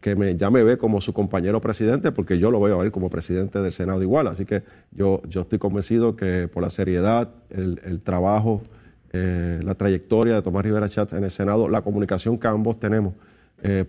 [0.00, 2.90] que me, ya me ve como su compañero presidente, porque yo lo veo a él
[2.90, 4.26] como presidente del Senado igual.
[4.26, 8.62] Así que yo, yo estoy convencido que por la seriedad, el, el trabajo,
[9.12, 13.14] la trayectoria de Tomás Rivera Chatz en el Senado, la comunicación que ambos tenemos,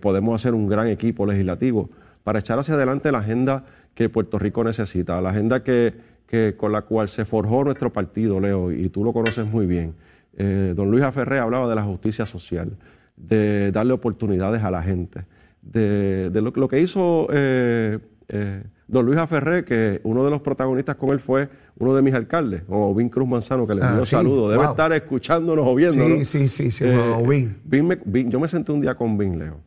[0.00, 1.90] podemos hacer un gran equipo legislativo
[2.24, 3.64] para echar hacia adelante la agenda
[3.94, 5.94] que Puerto Rico necesita, la agenda que,
[6.26, 9.94] que con la cual se forjó nuestro partido, Leo, y tú lo conoces muy bien.
[10.36, 12.76] Eh, don Luis Aferré hablaba de la justicia social,
[13.16, 15.24] de darle oportunidades a la gente,
[15.62, 21.10] de, lo, que hizo eh, eh, don Luis Aferré, que uno de los protagonistas con
[21.10, 24.52] él fue uno de mis alcaldes, o Vin Cruz Manzano, que le ah, dio saludos.
[24.52, 26.28] Debe estar escuchándonos o viéndonos.
[26.28, 29.58] Sí, sí, sí, sí yo me senté un día con Vin, Leo,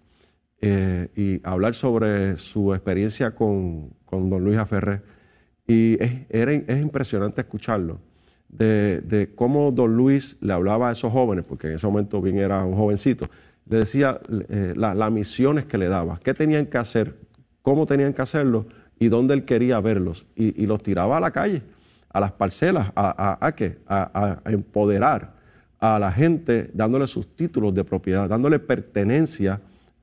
[0.62, 5.01] y hablar sobre su experiencia con, con don Luis Aferré.
[5.68, 7.99] Y es, es impresionante escucharlo
[8.51, 12.64] de, cómo don Luis le hablaba a esos jóvenes, porque en ese momento bien era
[12.64, 13.28] un jovencito,
[13.68, 17.16] le decía eh, las misiones que le daba, qué tenían que hacer,
[17.62, 18.66] cómo tenían que hacerlo
[18.99, 20.26] y dónde él quería verlos.
[20.36, 21.62] Y, los tiraba a la calle,
[22.09, 23.80] a las parcelas, a, a, qué?
[23.88, 25.34] A, empoderar
[25.80, 29.62] a la gente dándole sus títulos de propiedad, dándole pertenencia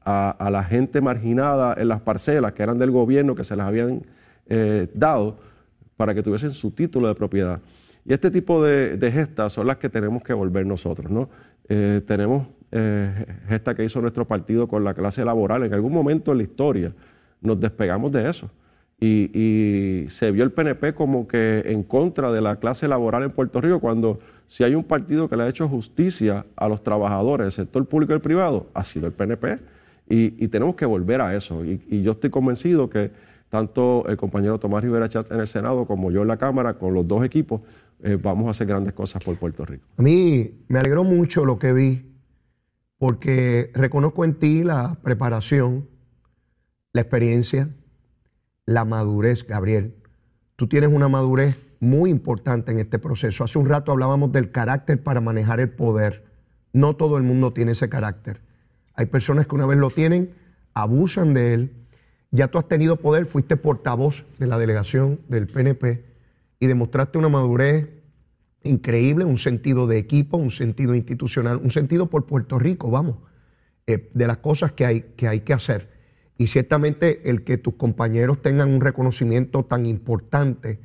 [0.09, 4.07] a, la gente marginada en las parcelas que eran del gobierno, que se les habían
[4.47, 5.39] eh, dado
[5.97, 7.61] para que tuviesen su título de propiedad.
[8.07, 11.11] Y este tipo de, gestas son las que tenemos que volver nosotros.
[11.11, 11.29] ¿no?
[11.69, 15.65] Eh, tenemos eh, gestas que hizo nuestro partido con la clase laboral.
[15.65, 16.93] En algún momento en la historia
[17.43, 18.51] nos despegamos de eso.
[19.01, 23.61] Y, se vio el PNP como que en contra de la clase laboral en Puerto
[23.61, 27.53] Rico, cuando si hay un partido que le ha hecho justicia a los trabajadores del
[27.53, 29.59] sector público y el privado, ha sido el PNP.
[30.11, 31.65] Y, tenemos que volver a eso.
[31.65, 33.11] y yo estoy convencido que
[33.49, 36.95] tanto el compañero Tomás Rivera Chat en el Senado como yo en la Cámara, con
[36.95, 37.63] los dos equipos,
[38.03, 39.87] eh, vamos a hacer grandes cosas por Puerto Rico.
[39.97, 42.13] A mí me alegró mucho lo que vi,
[42.99, 45.89] porque reconozco en ti la preparación,
[46.93, 47.71] la experiencia,
[48.67, 49.95] la madurez, Gabriel.
[50.57, 53.45] Tú tienes una madurez muy importante en este proceso.
[53.45, 56.25] Hace un rato hablábamos del carácter para manejar el poder.
[56.73, 58.43] No todo el mundo tiene ese carácter.
[58.99, 60.35] Hay personas que una vez lo tienen,
[60.75, 61.73] abusan de él.
[62.33, 66.05] Ya tú has tenido poder, fuiste portavoz de la delegación del PNP
[66.59, 67.91] y demostraste una madurez
[68.65, 73.19] increíble, un sentido de equipo, un sentido institucional, un sentido por Puerto Rico, vamos,
[73.87, 75.91] eh, de las cosas que hay, que hay que hacer.
[76.37, 80.81] Y ciertamente el que tus compañeros tengan un reconocimiento tan importante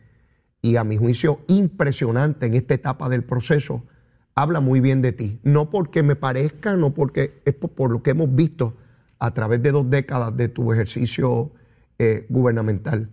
[0.61, 3.87] y a mi juicio impresionante en esta etapa del proceso,
[4.35, 5.39] habla muy bien de ti.
[5.43, 8.75] No porque me parezca, no porque es por, lo que hemos visto
[9.19, 11.51] a través de dos décadas de tu ejercicio
[11.99, 13.09] eh, gubernamental.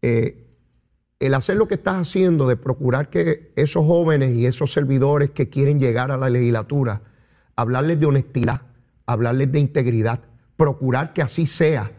[0.00, 0.42] Eh,
[1.20, 5.48] el hacer lo que estás haciendo de procurar que esos jóvenes y esos servidores que
[5.48, 7.02] quieren llegar a la legislatura,
[7.54, 8.62] hablarles de honestidad,
[9.06, 10.20] hablarles de integridad,
[10.56, 11.92] procurar que así sea,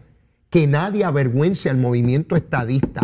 [0.50, 3.02] que nadie avergüence al movimiento estadista,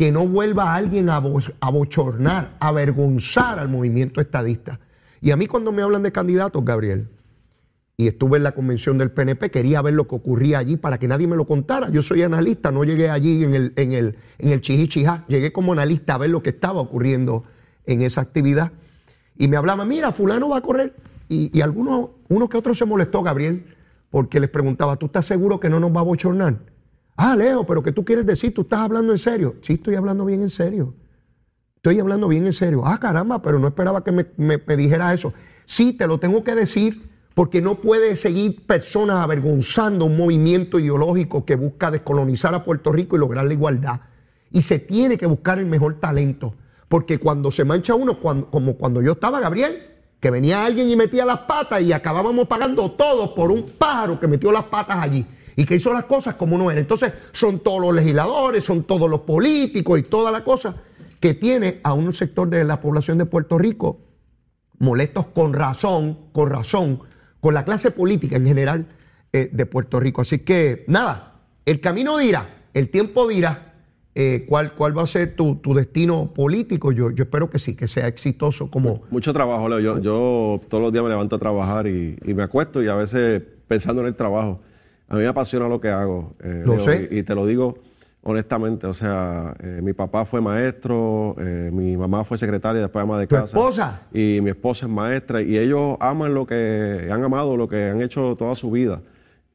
[0.00, 4.80] que no vuelva alguien a, bochornar, a avergonzar al movimiento estadista.
[5.20, 7.06] Y a mí cuando me hablan de candidatos, Gabriel,
[7.98, 11.06] y estuve en la convención del PNP, quería ver lo que ocurría allí para que
[11.06, 11.90] nadie me lo contara.
[11.90, 14.62] Yo soy analista, no llegué allí en el, en el,
[15.28, 17.44] llegué como analista a ver lo que estaba ocurriendo
[17.84, 18.72] en esa actividad.
[19.36, 20.94] Y me hablaba, mira, fulano va a correr.
[21.28, 23.66] Y, y alguno, uno que otro se molestó, Gabriel,
[24.08, 26.69] porque les preguntaba, ¿tú estás seguro que no nos va a bochornar?
[27.22, 28.54] Ah, Leo, pero ¿qué tú quieres decir?
[28.54, 29.56] ¿Tú estás hablando en serio?
[29.60, 30.94] Sí, estoy hablando bien en serio.
[31.76, 32.80] Estoy hablando bien en serio.
[32.86, 35.34] Ah, caramba, pero no esperaba que me, me, me dijera eso.
[35.66, 41.44] Sí, te lo tengo que decir porque no puede seguir personas avergonzando un movimiento ideológico
[41.44, 44.00] que busca descolonizar a Puerto Rico y lograr la igualdad.
[44.50, 46.54] Y se tiene que buscar el mejor talento,
[46.88, 49.90] porque cuando se mancha uno, como cuando yo estaba, Gabriel,
[50.20, 54.26] que venía alguien y metía las patas y acabábamos pagando todos por un pájaro que
[54.26, 56.82] metió las patas allí y que hizo las cosas como no eran.
[56.82, 60.74] Entonces son todos los legisladores, son todos los políticos y toda la cosa
[61.18, 63.98] que tiene a un sector de la población de Puerto Rico
[64.80, 67.00] molestos con razón, con razón,
[67.38, 68.86] con la clase política en general
[69.32, 70.22] eh, de Puerto Rico.
[70.22, 71.34] Así que nada,
[71.64, 73.74] el camino dirá, el tiempo dirá
[74.14, 76.90] eh, cuál, cuál va a ser tu, destino político.
[76.92, 79.02] Yo, yo espero que sí, que sea exitoso como...
[79.10, 79.80] Mucho trabajo, Leo.
[79.80, 83.42] Yo, yo todos los días me levanto a trabajar y, me acuesto y a veces
[83.68, 84.60] pensando en el trabajo.
[85.10, 86.34] A mí me apasiona lo que hago.
[86.42, 87.08] Eh, lo sé.
[87.10, 87.76] y te lo digo
[88.22, 88.86] honestamente.
[88.86, 93.26] O sea, eh, mi papá fue maestro, eh, mi mamá fue secretaria, después ama de
[93.26, 93.44] casa.
[93.44, 94.02] esposa?
[94.12, 98.00] Y mi esposa es maestra y ellos aman lo que, han amado lo que han
[98.02, 99.00] hecho toda su vida.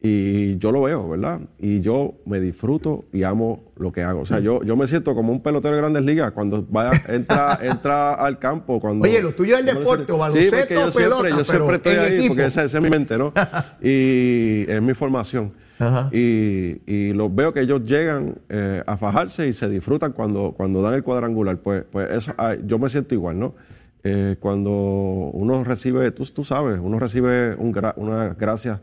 [0.07, 1.39] Y yo lo veo, ¿verdad?
[1.57, 4.21] Y yo me disfruto y amo lo que hago.
[4.21, 7.57] O sea, yo, yo me siento como un pelotero de grandes ligas cuando vaya, entra,
[7.63, 8.79] entra al campo.
[8.79, 11.29] Cuando, Oye, lo tuyo es el deporte, o Sí, baloncesto, porque yo o siempre, pelota,
[11.37, 12.27] yo siempre estoy ahí, equipo.
[12.35, 13.33] porque esa, esa es mi mente, ¿no?
[13.81, 15.53] y es mi formación.
[15.79, 16.09] Ajá.
[16.13, 20.81] Y, y los veo que ellos llegan eh, a fajarse y se disfrutan cuando, cuando
[20.81, 21.57] dan el cuadrangular.
[21.57, 23.55] Pues, pues eso, ah, yo me siento igual, ¿no?
[24.03, 28.81] Eh, cuando uno recibe, tú, tú sabes, uno recibe un gra- una gracia,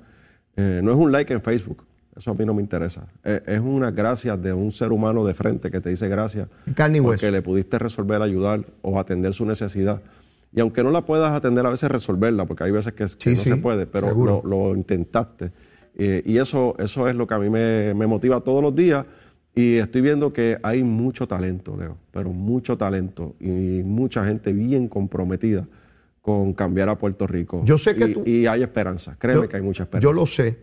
[0.57, 1.85] eh, no es un like en Facebook,
[2.17, 3.07] eso a mí no me interesa.
[3.25, 7.01] Eh, es una gracia de un ser humano de frente que te dice gracias carne
[7.01, 10.03] porque le pudiste resolver, ayudar o atender su necesidad.
[10.55, 13.37] Y aunque no la puedas atender, a veces resolverla, porque hay veces que, no sí,
[13.37, 15.51] se puede, pero lo intentaste.
[15.95, 19.07] Eh, y eso, eso es lo que a mí me, me motiva todos los días.
[19.55, 24.89] Y estoy viendo que hay mucho talento, Leo, pero mucho talento y mucha gente bien
[24.89, 25.67] comprometida
[26.23, 27.63] con cambiar a Puerto Rico.
[27.67, 30.03] Yo sé que y, tú- y hay esperanza, créeme Yo- que hay mucha esperanza.
[30.05, 30.59] Yo lo sé.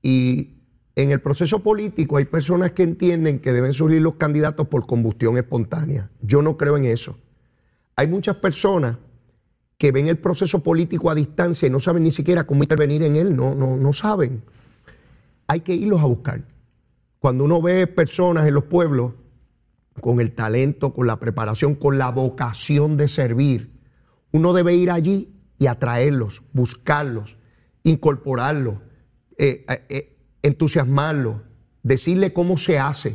[0.00, 0.54] Y
[0.94, 5.36] en el proceso político hay personas que entienden que deben surgir los candidatos por combustión
[5.36, 6.10] espontánea.
[6.22, 7.18] Yo no creo en eso.
[7.96, 8.96] Hay muchas personas
[9.78, 13.16] que ven el proceso político a distancia y no saben ni siquiera cómo intervenir en
[13.16, 14.42] él, no, no, no saben.
[15.48, 16.42] Hay que irlos a buscar.
[17.18, 19.12] Cuando uno ve personas en los pueblos
[20.00, 23.73] con el talento, con la preparación, con la vocación de servir,
[24.34, 27.36] uno debe ir allí y atraerlos, buscarlos,
[27.84, 28.74] incorporarlos,
[29.38, 31.36] eh, eh, eh, entusiasmarlos,
[31.84, 33.14] decirle cómo se hace.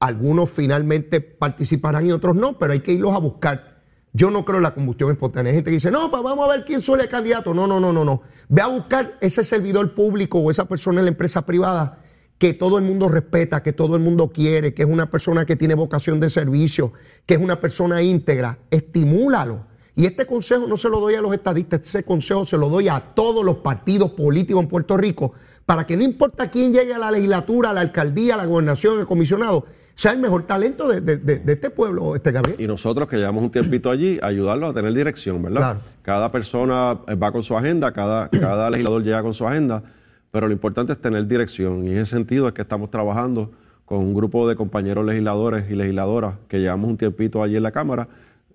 [0.00, 3.84] Algunos finalmente participarán y otros no, pero hay que irlos a buscar.
[4.12, 5.50] Yo no creo en la combustión espontánea.
[5.50, 7.54] Hay gente que dice, no, pues vamos a ver quién suele candidato.
[7.54, 8.22] No, no, no, no, no.
[8.48, 12.02] Ve a buscar ese servidor público o esa persona en la empresa privada
[12.36, 15.54] que todo el mundo respeta, que todo el mundo quiere, que es una persona que
[15.54, 16.94] tiene vocación de servicio,
[17.26, 18.58] que es una persona íntegra.
[18.72, 19.68] Estimúlalo.
[19.98, 22.86] Y este consejo no se lo doy a los estadistas, ese consejo se lo doy
[22.88, 25.32] a todos los partidos políticos en Puerto Rico,
[25.66, 29.00] para que no importa quién llegue a la legislatura, a la alcaldía, a la gobernación,
[29.00, 32.60] al comisionado, sea el mejor talento de, de- de- de este pueblo, este Gabriel.
[32.60, 35.58] Y nosotros que llevamos un tiempito allí, ayudarlos a tener dirección, ¿verdad?
[35.60, 35.80] Claro.
[36.02, 39.82] Cada persona eh, va con su agenda, cada, cada legislador llega con su agenda,
[40.30, 41.84] pero lo importante es tener dirección.
[41.84, 43.50] Y en ese sentido es que estamos trabajando
[43.84, 47.72] con un grupo de compañeros legisladores y legisladoras que llevamos un tiempito allí en la
[47.72, 48.06] Cámara,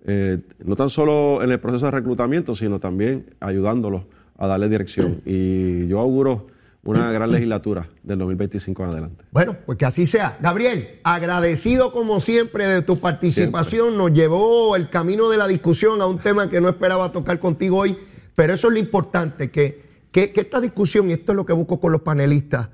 [0.04, 4.04] eh, no tan solo en el proceso de reclutamiento, sino también ayudándolos
[4.38, 5.20] a darle dirección.
[5.26, 6.48] Y yo auguro
[6.86, 9.24] una gran legislatura del 2025 en adelante.
[9.30, 10.36] Bueno, pues que así sea.
[10.42, 13.96] Gabriel, agradecido como siempre de tu participación.
[13.96, 17.78] Nos llevó el camino de la discusión a un tema que no esperaba tocar contigo
[17.78, 17.96] hoy,
[18.36, 19.82] pero eso es lo importante, que,
[20.12, 22.68] que- que esta discusión, y esto es lo que busco con los panelistas,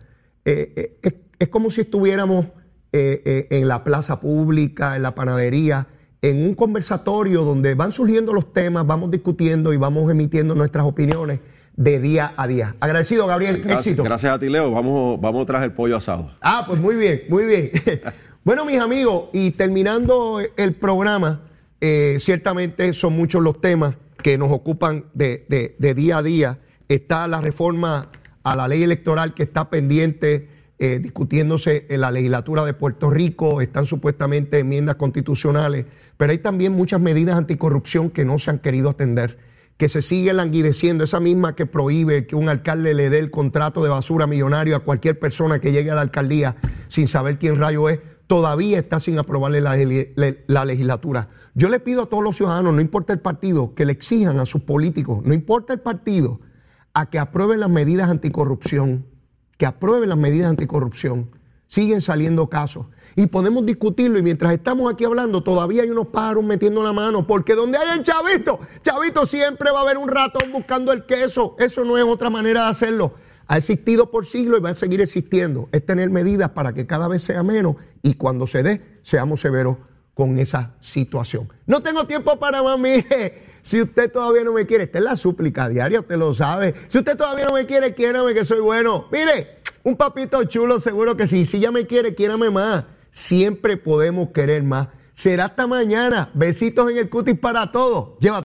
[0.44, 2.46] eh, eh, es, es como si estuviéramos
[2.92, 5.86] eh, en la plaza pública, en la panadería,
[6.22, 11.40] en un conversatorio donde van surgiendo los temas, vamos discutiendo y vamos emitiendo nuestras opiniones
[11.76, 12.76] de día a día.
[12.80, 13.58] Agradecido, Gabriel.
[13.62, 14.02] Gracias, Éxito.
[14.04, 14.70] gracias a ti, Leo.
[14.70, 16.30] Vamos, vamos tras el pollo asado.
[16.42, 17.70] Ah, pues muy bien, muy bien.
[18.44, 21.40] bueno, mis amigos, y terminando el programa,
[21.80, 26.58] eh, ciertamente son muchos los temas que nos ocupan de, de- de día a día.
[26.88, 28.10] Está la reforma
[28.42, 30.49] a la ley electoral que está pendiente,
[30.80, 35.84] eh, discutiéndose en la legislatura de Puerto Rico, están supuestamente enmiendas constitucionales,
[36.16, 39.38] pero hay también muchas medidas anticorrupción que no se han querido atender
[39.76, 43.82] que se sigue languideciendo, esa misma que prohíbe que un alcalde le dé el contrato
[43.82, 46.56] de basura millonario a cualquier persona que llegue a la alcaldía
[46.88, 49.78] sin saber quién rayo es, todavía está sin aprobarle la,
[50.46, 51.30] la legislatura.
[51.54, 54.44] Yo le pido a todos los ciudadanos, no importa el partido, que le exijan a
[54.44, 56.40] sus políticos, no importa el partido,
[56.92, 59.06] a que aprueben las medidas anticorrupción,
[59.60, 61.30] que aprueben las medidas anticorrupción.
[61.68, 62.86] Siguen saliendo casos.
[63.14, 67.26] Y podemos discutirlo y mientras estamos aquí hablando todavía hay unos pájaros metiendo la mano,
[67.26, 71.56] porque donde hay el chavito, chavito siempre va a haber un ratón buscando el queso.
[71.58, 73.12] Eso no es otra manera de hacerlo.
[73.48, 75.68] Ha existido por siglos y va a seguir existiendo.
[75.72, 79.76] Es tener medidas para que cada vez sea menos y cuando se dé seamos severos
[80.14, 81.52] con esa situación.
[81.66, 82.78] No tengo tiempo para más.
[83.62, 86.74] Si usted todavía no me quiere, esta es la súplica diaria, usted lo sabe.
[86.88, 89.06] Si usted todavía no me quiere, quiérame que soy bueno.
[89.10, 91.44] Mire, un papito chulo, seguro que sí.
[91.44, 92.84] Si ya me quiere, quiérame más.
[93.10, 94.88] Siempre podemos querer más.
[95.12, 96.30] Será hasta mañana.
[96.34, 98.18] Besitos en el cutis para todos.
[98.20, 98.38] Llévate.